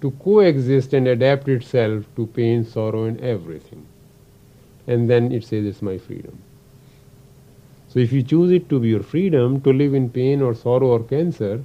to 0.00 0.10
coexist 0.12 0.94
and 0.94 1.08
adapt 1.08 1.48
itself 1.48 2.04
to 2.16 2.26
pain, 2.28 2.64
sorrow, 2.64 3.04
and 3.04 3.20
everything. 3.20 3.86
And 4.86 5.10
then 5.10 5.32
it 5.32 5.44
says 5.44 5.66
it's 5.66 5.82
my 5.82 5.98
freedom. 5.98 6.38
So 7.88 7.98
if 8.00 8.12
you 8.12 8.22
choose 8.22 8.52
it 8.52 8.68
to 8.70 8.80
be 8.80 8.88
your 8.88 9.02
freedom 9.02 9.60
to 9.62 9.72
live 9.72 9.94
in 9.94 10.10
pain 10.10 10.42
or 10.42 10.54
sorrow 10.54 10.88
or 10.88 11.02
cancer, 11.04 11.64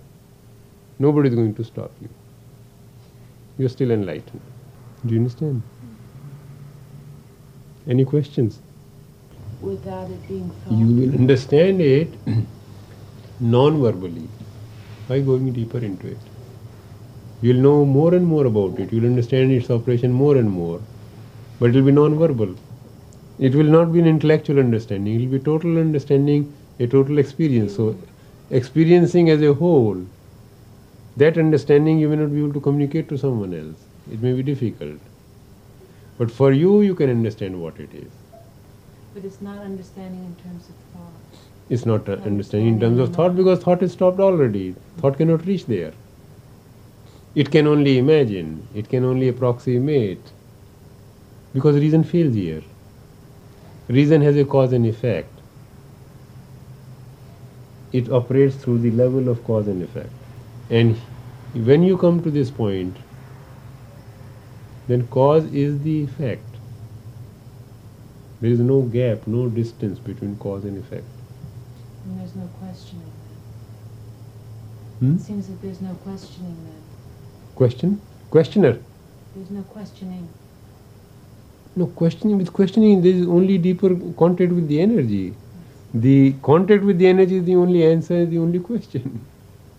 nobody 1.00 1.30
is 1.30 1.36
going 1.36 1.54
to 1.56 1.64
stop 1.64 1.92
you. 2.02 2.10
You're 3.58 3.70
still 3.70 3.92
enlightened. 3.92 4.42
Do 5.06 5.14
you 5.14 5.20
understand? 5.22 5.62
Any 7.88 8.06
questions? 8.06 8.60
Without 9.62 10.10
it 10.10 10.28
being 10.28 10.50
thought. 10.50 10.74
You 10.74 10.88
will 10.88 11.16
understand 11.16 11.82
it 11.82 12.10
non 13.40 13.82
verbally 13.82 14.28
by 15.08 15.20
going 15.20 15.52
deeper 15.52 15.80
into 15.80 16.08
it. 16.08 16.18
You'll 17.42 17.62
know 17.62 17.86
more 17.86 18.16
and 18.16 18.26
more 18.26 18.46
about 18.46 18.80
it. 18.80 18.92
You'll 18.92 19.06
understand 19.06 19.52
its 19.52 19.70
operation 19.70 20.12
more 20.12 20.38
and 20.38 20.50
more. 20.50 20.82
But 21.60 21.70
it 21.70 21.76
will 21.76 21.86
be 21.86 21.92
non 21.92 22.18
verbal. 22.18 22.56
It 23.38 23.54
will 23.54 23.66
not 23.66 23.92
be 23.92 24.00
an 24.00 24.08
intellectual 24.08 24.60
understanding, 24.60 25.16
it 25.16 25.26
will 25.26 25.38
be 25.38 25.44
total 25.44 25.78
understanding, 25.78 26.54
a 26.80 26.88
total 26.88 27.18
experience. 27.18 27.76
So, 27.76 27.98
experiencing 28.50 29.30
as 29.30 29.42
a 29.42 29.54
whole, 29.54 30.06
that 31.18 31.38
understanding 31.38 32.00
you 32.00 32.08
may 32.10 32.16
not 32.16 32.32
be 32.32 32.40
able 32.40 32.54
to 32.54 32.62
communicate 32.62 33.10
to 33.10 33.18
someone 33.18 33.54
else. 33.54 33.76
It 34.12 34.22
may 34.22 34.34
be 34.34 34.44
difficult. 34.44 35.00
But 36.18 36.32
for 36.32 36.54
you, 36.54 36.82
you 36.82 36.96
can 36.96 37.10
understand 37.10 37.62
what 37.62 37.78
it 37.80 37.94
is. 37.94 38.12
But 39.14 39.26
it's 39.26 39.42
not 39.42 39.58
understanding 39.60 40.24
in 40.26 40.36
terms 40.44 40.70
of 40.70 40.76
thought. 40.94 41.25
It's 41.70 41.86
not 41.86 42.08
uh, 42.08 42.14
understanding 42.14 42.76
in 42.76 42.80
terms 42.80 43.00
of 43.00 43.16
thought 43.16 43.36
because 43.36 43.64
thought 43.64 43.82
is 43.82 43.92
stopped 43.92 44.20
already. 44.20 44.76
Thought 44.98 45.18
cannot 45.18 45.46
reach 45.46 45.66
there. 45.66 45.94
It 47.34 47.52
can 47.52 47.68
only 47.68 47.98
imagine, 47.98 48.68
it 48.74 48.88
can 48.88 49.04
only 49.04 49.28
approximate 49.28 50.22
because 51.54 51.76
reason 51.76 52.04
fails 52.04 52.36
here. 52.36 52.62
Reason 53.88 54.22
has 54.22 54.38
a 54.38 54.46
cause 54.46 54.74
and 54.74 54.86
effect. 54.86 55.30
It 57.92 58.12
operates 58.12 58.56
through 58.56 58.80
the 58.80 58.92
level 58.92 59.30
of 59.30 59.44
cause 59.44 59.68
and 59.68 59.82
effect. 59.82 60.10
And 60.70 60.96
when 61.54 61.84
you 61.84 61.98
come 61.98 62.22
to 62.24 62.32
this 62.32 62.52
point, 62.52 62.98
then 64.88 65.08
cause 65.08 65.46
is 65.46 65.82
the 65.82 66.04
effect. 66.04 66.44
There 68.42 68.52
is 68.52 68.60
no 68.60 68.82
gap, 68.82 69.28
no 69.28 69.50
distance 69.50 69.98
between 70.00 70.38
cause 70.38 70.66
and 70.66 70.78
effect. 70.78 71.06
And 72.06 72.20
there's 72.20 72.36
no 72.36 72.48
questioning 72.60 73.12
Hmm? 75.00 75.16
It 75.16 75.22
seems 75.22 75.48
that 75.48 75.62
there's 75.62 75.82
no 75.82 75.94
questioning 76.04 76.56
that. 76.66 77.56
Question? 77.56 78.02
Questioner? 78.30 78.80
There's 79.36 79.50
no 79.52 79.62
questioning. 79.64 80.28
No, 81.76 81.88
questioning 81.88 82.38
with 82.38 82.54
questioning, 82.54 83.02
there 83.02 83.12
is 83.12 83.28
only 83.28 83.58
deeper 83.58 83.90
contact 84.18 84.54
with 84.54 84.70
the 84.70 84.80
energy. 84.80 85.34
The 85.94 86.34
contact 86.42 86.84
with 86.84 86.98
the 86.98 87.08
energy 87.08 87.38
is 87.38 87.44
the 87.44 87.56
only 87.56 87.86
answer, 87.86 88.16
is 88.16 88.30
the 88.30 88.38
only 88.38 88.60
question. 88.60 89.26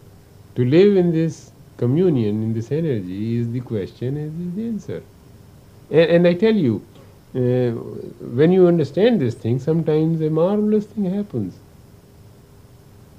to 0.56 0.64
live 0.64 0.96
in 0.96 1.12
this 1.12 1.50
communion, 1.78 2.42
in 2.42 2.52
this 2.52 2.70
energy, 2.70 3.38
is 3.38 3.50
the 3.50 3.60
question 3.60 4.16
and 4.18 4.48
is 4.48 4.54
the 4.56 4.68
answer. 4.68 5.02
And, 5.90 6.10
and 6.10 6.26
I 6.26 6.34
tell 6.34 6.54
you, 6.54 6.82
uh, 7.34 7.70
when 8.40 8.52
you 8.52 8.66
understand 8.66 9.20
this 9.20 9.34
thing, 9.34 9.58
sometimes 9.58 10.20
a 10.20 10.28
marvelous 10.28 10.84
thing 10.84 11.06
happens. 11.06 11.54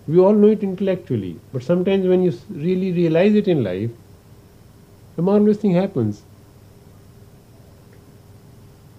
We 0.08 0.20
all 0.20 0.34
know 0.34 0.48
it 0.48 0.64
intellectually, 0.64 1.38
but 1.52 1.64
sometimes 1.64 2.08
when 2.08 2.24
you 2.24 2.34
really 2.50 2.92
realize 2.94 3.36
it 3.36 3.48
in 3.48 3.64
life, 3.64 3.92
a 5.18 5.22
marvelous 5.22 5.58
thing 5.58 5.72
happens. 5.72 6.24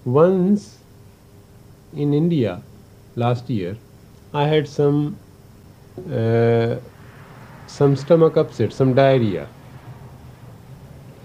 Once 0.05 0.77
in 1.95 2.13
India 2.13 2.61
last 3.15 3.49
year, 3.49 3.75
I 4.33 4.47
had 4.47 4.67
some 4.67 5.17
uh, 6.11 6.75
some 7.67 7.95
stomach 7.95 8.37
upset, 8.37 8.71
some 8.73 8.93
diarrhea. 8.93 9.47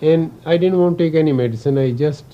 And 0.01 0.33
I 0.45 0.57
didn't 0.57 0.79
want 0.79 0.99
to 0.99 1.05
take 1.05 1.15
any 1.15 1.33
medicine. 1.33 1.79
I 1.79 1.93
just 1.93 2.25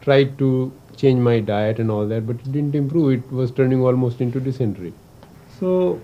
tried 0.00 0.38
to 0.38 0.72
change 0.96 1.20
my 1.20 1.40
diet 1.40 1.78
and 1.78 1.90
all 1.90 2.06
that, 2.08 2.26
but 2.26 2.36
it 2.36 2.52
didn't 2.52 2.74
improve. 2.74 3.12
It 3.12 3.32
was 3.32 3.50
turning 3.50 3.82
almost 3.82 4.20
into 4.20 4.40
dysentery. 4.40 4.92
So 5.60 6.00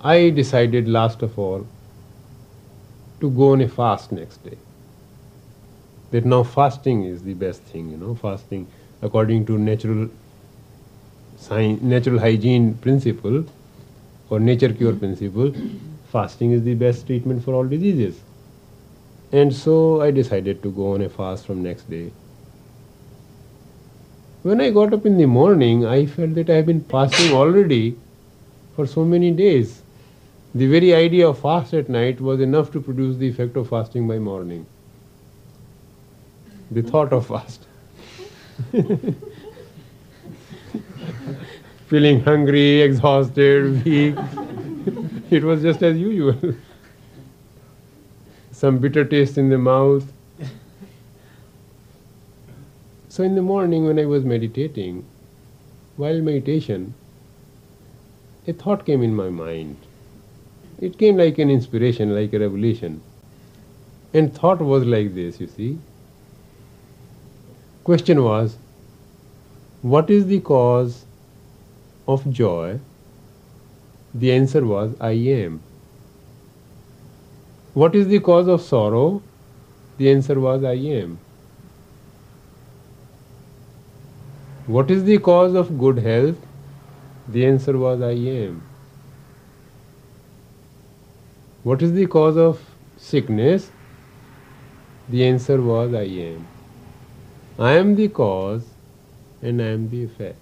I 0.00 0.30
decided 0.30 0.88
last 0.88 1.22
of 1.22 1.38
all 1.38 1.66
to 3.20 3.30
go 3.30 3.52
on 3.52 3.60
a 3.60 3.68
fast 3.68 4.12
next 4.12 4.42
day. 4.42 4.56
That 6.10 6.24
now 6.24 6.42
fasting 6.42 7.04
is 7.04 7.22
the 7.22 7.34
best 7.34 7.62
thing, 7.62 7.90
you 7.90 7.98
know, 7.98 8.14
fasting 8.14 8.66
according 9.02 9.44
to 9.46 9.58
natural 9.58 10.08
science, 11.36 11.82
natural 11.82 12.18
hygiene 12.18 12.74
principle 12.74 13.44
or 14.30 14.40
nature 14.40 14.72
cure 14.72 14.94
principle, 14.94 15.52
fasting 16.10 16.52
is 16.52 16.62
the 16.62 16.74
best 16.74 17.06
treatment 17.06 17.44
for 17.44 17.52
all 17.52 17.64
diseases. 17.64 18.20
And 19.32 19.54
so 19.54 20.00
I 20.00 20.12
decided 20.12 20.62
to 20.62 20.70
go 20.70 20.94
on 20.94 21.02
a 21.02 21.10
fast 21.10 21.44
from 21.44 21.62
next 21.62 21.90
day. 21.90 22.10
When 24.42 24.60
I 24.60 24.70
got 24.70 24.94
up 24.94 25.04
in 25.04 25.18
the 25.18 25.26
morning, 25.26 25.84
I 25.84 26.06
felt 26.06 26.34
that 26.36 26.48
I 26.48 26.54
have 26.54 26.66
been 26.66 26.84
fasting 26.84 27.34
already 27.34 27.96
for 28.74 28.86
so 28.86 29.04
many 29.04 29.30
days. 29.30 29.82
The 30.54 30.66
very 30.66 30.94
idea 30.94 31.28
of 31.28 31.38
fast 31.40 31.74
at 31.74 31.88
night 31.88 32.20
was 32.20 32.40
enough 32.40 32.70
to 32.72 32.80
produce 32.80 33.16
the 33.16 33.28
effect 33.28 33.56
of 33.56 33.68
fasting 33.68 34.06
by 34.06 34.18
morning. 34.18 34.66
The 36.70 36.82
thought 36.82 37.12
of 37.12 37.26
fast. 37.26 37.66
Feeling 41.88 42.20
hungry, 42.20 42.82
exhausted, 42.82 43.84
weak. 43.84 44.14
it 45.30 45.42
was 45.44 45.62
just 45.62 45.82
as 45.82 45.96
usual. 45.98 46.54
Some 48.52 48.78
bitter 48.78 49.04
taste 49.04 49.36
in 49.38 49.50
the 49.50 49.58
mouth. 49.58 50.10
So, 53.08 53.22
in 53.22 53.34
the 53.34 53.42
morning, 53.42 53.84
when 53.86 53.98
I 53.98 54.06
was 54.06 54.24
meditating, 54.24 55.04
while 55.96 56.20
meditation, 56.20 56.94
a 58.46 58.52
thought 58.52 58.84
came 58.84 59.02
in 59.02 59.14
my 59.14 59.30
mind. 59.30 59.76
It 60.80 60.98
came 60.98 61.16
like 61.16 61.38
an 61.38 61.50
inspiration, 61.50 62.14
like 62.14 62.32
a 62.32 62.38
revelation. 62.38 63.02
And 64.12 64.34
thought 64.34 64.60
was 64.60 64.84
like 64.84 65.14
this, 65.14 65.40
you 65.40 65.46
see. 65.46 65.78
Question 67.84 68.22
was, 68.22 68.56
what 69.82 70.10
is 70.10 70.26
the 70.26 70.40
cause 70.40 71.04
of 72.06 72.30
joy? 72.30 72.80
The 74.14 74.32
answer 74.32 74.64
was, 74.64 74.94
I 75.00 75.10
am. 75.10 75.60
What 77.74 77.94
is 77.94 78.06
the 78.08 78.20
cause 78.20 78.46
of 78.46 78.62
sorrow? 78.62 79.22
The 79.98 80.10
answer 80.10 80.38
was, 80.38 80.64
I 80.64 80.74
am. 80.74 81.18
What 84.66 84.90
is 84.90 85.04
the 85.04 85.18
cause 85.18 85.54
of 85.54 85.78
good 85.78 85.98
health? 85.98 86.36
The 87.28 87.46
answer 87.46 87.76
was, 87.78 88.00
I 88.02 88.12
am. 88.12 88.62
What 91.62 91.82
is 91.82 91.92
the 91.92 92.06
cause 92.06 92.36
of 92.36 92.60
sickness? 92.96 93.70
The 95.08 95.24
answer 95.24 95.60
was, 95.60 95.94
I 95.94 96.02
am. 96.02 96.46
I 97.58 97.72
am 97.72 97.94
the 97.94 98.08
cause 98.08 98.64
and 99.40 99.62
I 99.62 99.66
am 99.66 99.88
the 99.88 100.04
effect. 100.04 100.36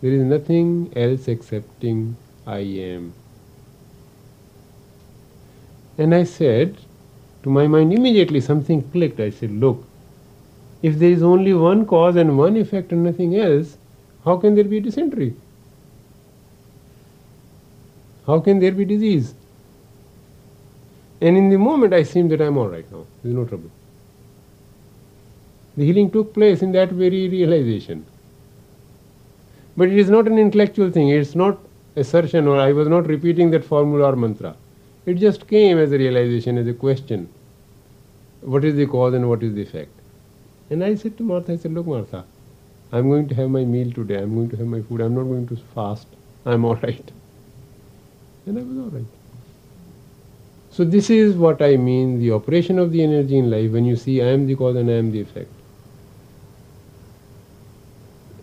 There 0.00 0.12
is 0.12 0.22
nothing 0.22 0.92
else 0.96 1.28
excepting 1.28 2.16
I 2.46 2.58
am. 2.58 3.12
And 5.98 6.14
I 6.14 6.24
said, 6.24 6.76
to 7.42 7.50
my 7.50 7.68
mind 7.68 7.92
immediately 7.92 8.40
something 8.40 8.82
clicked. 8.90 9.20
I 9.20 9.30
said, 9.30 9.52
Look, 9.52 9.84
if 10.82 10.98
there 10.98 11.10
is 11.10 11.22
only 11.22 11.54
one 11.54 11.86
cause 11.86 12.16
and 12.16 12.36
one 12.36 12.56
effect 12.56 12.90
and 12.90 13.04
nothing 13.04 13.36
else, 13.36 13.78
how 14.24 14.36
can 14.36 14.56
there 14.56 14.64
be 14.64 14.80
dysentery? 14.80 15.34
How 18.26 18.40
can 18.40 18.58
there 18.58 18.72
be 18.72 18.84
disease? 18.84 19.34
And 21.20 21.36
in 21.36 21.48
the 21.48 21.58
moment, 21.58 21.94
I 21.94 22.02
seem 22.02 22.28
that 22.28 22.40
I 22.40 22.46
am 22.46 22.58
all 22.58 22.68
right 22.68 22.90
now. 22.90 23.06
There 23.22 23.30
is 23.30 23.36
no 23.36 23.44
trouble. 23.44 23.70
The 25.76 25.84
healing 25.84 26.10
took 26.10 26.34
place 26.34 26.62
in 26.62 26.72
that 26.72 26.90
very 26.90 27.28
realization. 27.28 28.04
But 29.76 29.88
it 29.88 29.98
is 29.98 30.10
not 30.10 30.26
an 30.26 30.38
intellectual 30.38 30.90
thing, 30.90 31.10
it's 31.10 31.34
not 31.34 31.58
assertion, 31.96 32.46
or 32.48 32.58
I 32.58 32.72
was 32.72 32.88
not 32.88 33.06
repeating 33.06 33.50
that 33.50 33.64
formula 33.64 34.12
or 34.12 34.16
mantra. 34.16 34.56
It 35.04 35.14
just 35.14 35.46
came 35.46 35.78
as 35.78 35.92
a 35.92 35.98
realization, 35.98 36.58
as 36.58 36.66
a 36.66 36.72
question. 36.72 37.28
What 38.40 38.64
is 38.64 38.74
the 38.74 38.86
cause 38.86 39.14
and 39.14 39.28
what 39.28 39.42
is 39.42 39.54
the 39.54 39.62
effect? 39.62 39.90
And 40.70 40.82
I 40.82 40.94
said 40.94 41.16
to 41.18 41.22
Martha, 41.22 41.52
I 41.52 41.56
said, 41.56 41.74
Look, 41.74 41.86
Martha, 41.86 42.24
I'm 42.90 43.08
going 43.08 43.28
to 43.28 43.34
have 43.34 43.50
my 43.50 43.64
meal 43.64 43.92
today, 43.92 44.18
I'm 44.18 44.34
going 44.34 44.50
to 44.50 44.56
have 44.56 44.66
my 44.66 44.80
food, 44.82 45.00
I'm 45.00 45.14
not 45.14 45.24
going 45.24 45.46
to 45.48 45.56
fast, 45.74 46.06
I'm 46.44 46.64
all 46.64 46.76
right. 46.76 47.10
And 48.46 48.58
I 48.58 48.62
was 48.62 48.78
all 48.78 48.90
right. 48.90 49.04
So, 50.70 50.84
this 50.84 51.10
is 51.10 51.34
what 51.34 51.60
I 51.62 51.76
mean 51.76 52.18
the 52.20 52.32
operation 52.32 52.78
of 52.78 52.92
the 52.92 53.02
energy 53.02 53.38
in 53.38 53.50
life 53.50 53.70
when 53.72 53.84
you 53.84 53.96
see 53.96 54.22
I 54.22 54.26
am 54.26 54.46
the 54.46 54.54
cause 54.54 54.76
and 54.76 54.88
I 54.88 54.94
am 54.94 55.10
the 55.10 55.20
effect. 55.20 55.50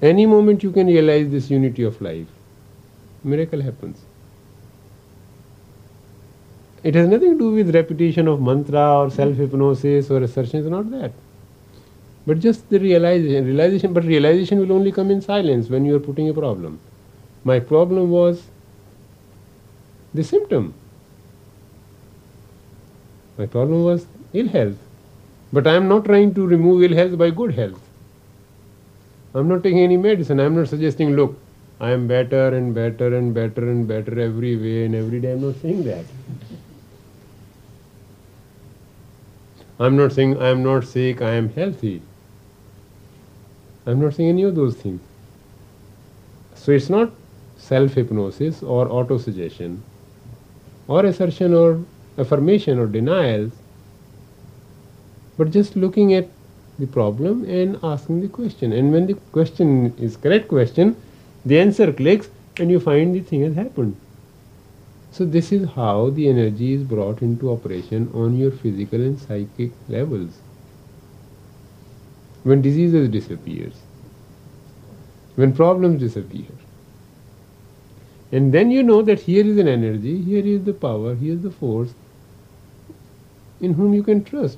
Any 0.01 0.25
moment 0.25 0.63
you 0.63 0.71
can 0.71 0.87
realize 0.87 1.29
this 1.29 1.49
unity 1.49 1.83
of 1.83 2.01
life, 2.01 2.27
miracle 3.23 3.61
happens. 3.61 4.01
It 6.83 6.95
has 6.95 7.07
nothing 7.07 7.33
to 7.33 7.39
do 7.39 7.51
with 7.51 7.73
repetition 7.73 8.27
of 8.27 8.41
mantra 8.41 8.99
or 8.99 9.09
self 9.09 9.37
hypnosis 9.37 10.11
or 10.11 10.21
assertion, 10.23 10.59
it's 10.59 10.69
not 10.69 10.91
that. 10.91 11.13
But 12.25 12.39
just 12.39 12.69
the 12.69 12.79
realization, 12.79 13.45
realization, 13.45 13.93
but 13.93 14.03
realization 14.03 14.59
will 14.59 14.73
only 14.73 14.91
come 14.91 15.11
in 15.11 15.21
silence 15.21 15.69
when 15.69 15.85
you 15.85 15.95
are 15.95 15.99
putting 15.99 16.27
a 16.29 16.33
problem. 16.33 16.79
My 17.45 17.59
problem 17.59 18.09
was 18.09 18.43
the 20.13 20.23
symptom. 20.23 20.73
My 23.37 23.45
problem 23.45 23.83
was 23.83 24.05
ill 24.33 24.47
health. 24.47 24.77
But 25.51 25.67
I 25.67 25.75
am 25.75 25.87
not 25.87 26.05
trying 26.05 26.33
to 26.35 26.47
remove 26.47 26.83
ill 26.83 26.95
health 26.95 27.17
by 27.17 27.29
good 27.29 27.53
health. 27.53 27.79
I 29.35 29.39
am 29.39 29.47
not 29.47 29.63
taking 29.63 29.79
any 29.79 29.97
medicine. 29.97 30.39
I 30.39 30.45
am 30.45 30.55
not 30.55 30.67
suggesting, 30.67 31.15
look, 31.15 31.39
I 31.79 31.91
am 31.91 32.07
better 32.07 32.47
and 32.49 32.73
better 32.73 33.15
and 33.15 33.33
better 33.33 33.69
and 33.69 33.87
better 33.87 34.19
every 34.19 34.55
way 34.55 34.85
and 34.85 34.95
every 34.95 35.19
day. 35.19 35.29
I 35.29 35.33
am 35.33 35.41
not 35.41 35.55
saying 35.61 35.83
that. 35.83 36.05
I 39.79 39.87
am 39.87 39.97
not 39.97 40.13
saying 40.13 40.39
I 40.39 40.49
am 40.49 40.63
not 40.63 40.85
sick, 40.85 41.21
I 41.21 41.31
am 41.31 41.49
healthy. 41.49 42.01
I 43.85 43.91
am 43.91 43.99
not 44.01 44.13
saying 44.13 44.29
any 44.29 44.43
of 44.43 44.55
those 44.55 44.75
things. 44.75 45.01
So 46.55 46.71
it's 46.71 46.89
not 46.89 47.11
self 47.57 47.93
hypnosis 47.93 48.61
or 48.61 48.87
auto 48.87 49.17
suggestion 49.17 49.83
or 50.87 51.05
assertion 51.05 51.53
or 51.53 51.83
affirmation 52.17 52.77
or 52.79 52.87
denials, 52.87 53.51
but 55.37 55.51
just 55.51 55.75
looking 55.75 56.13
at 56.13 56.27
the 56.79 56.87
problem 56.87 57.43
and 57.45 57.77
asking 57.83 58.21
the 58.21 58.27
question. 58.27 58.73
And 58.73 58.91
when 58.91 59.07
the 59.07 59.15
question 59.31 59.95
is 59.97 60.17
correct 60.17 60.47
question, 60.47 60.95
the 61.45 61.59
answer 61.59 61.91
clicks 61.91 62.29
and 62.57 62.69
you 62.69 62.79
find 62.79 63.15
the 63.15 63.21
thing 63.21 63.41
has 63.41 63.55
happened. 63.55 63.95
So 65.11 65.25
this 65.25 65.51
is 65.51 65.69
how 65.69 66.09
the 66.09 66.27
energy 66.27 66.73
is 66.73 66.83
brought 66.83 67.21
into 67.21 67.51
operation 67.51 68.09
on 68.13 68.35
your 68.35 68.51
physical 68.51 68.99
and 68.99 69.19
psychic 69.19 69.71
levels. 69.87 70.39
When 72.43 72.61
diseases 72.61 73.09
disappears, 73.09 73.75
when 75.35 75.53
problems 75.53 75.99
disappear. 75.99 76.47
And 78.33 78.51
then 78.51 78.71
you 78.71 78.81
know 78.81 79.03
that 79.03 79.19
here 79.19 79.45
is 79.45 79.59
an 79.59 79.67
energy, 79.67 80.19
here 80.19 80.43
is 80.43 80.63
the 80.63 80.73
power, 80.73 81.13
here 81.13 81.33
is 81.33 81.43
the 81.43 81.51
force 81.51 81.93
in 83.61 83.75
whom 83.75 83.93
you 83.93 84.01
can 84.01 84.23
trust, 84.23 84.57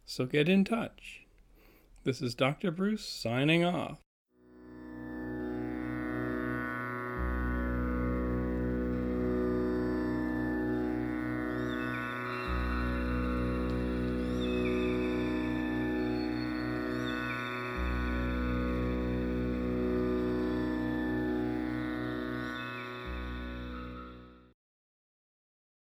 So 0.04 0.26
get 0.26 0.50
in 0.50 0.66
touch. 0.66 1.28
This 2.04 2.20
is 2.20 2.34
Dr. 2.34 2.72
Bruce 2.72 3.06
signing 3.06 3.64
off. 3.64 4.05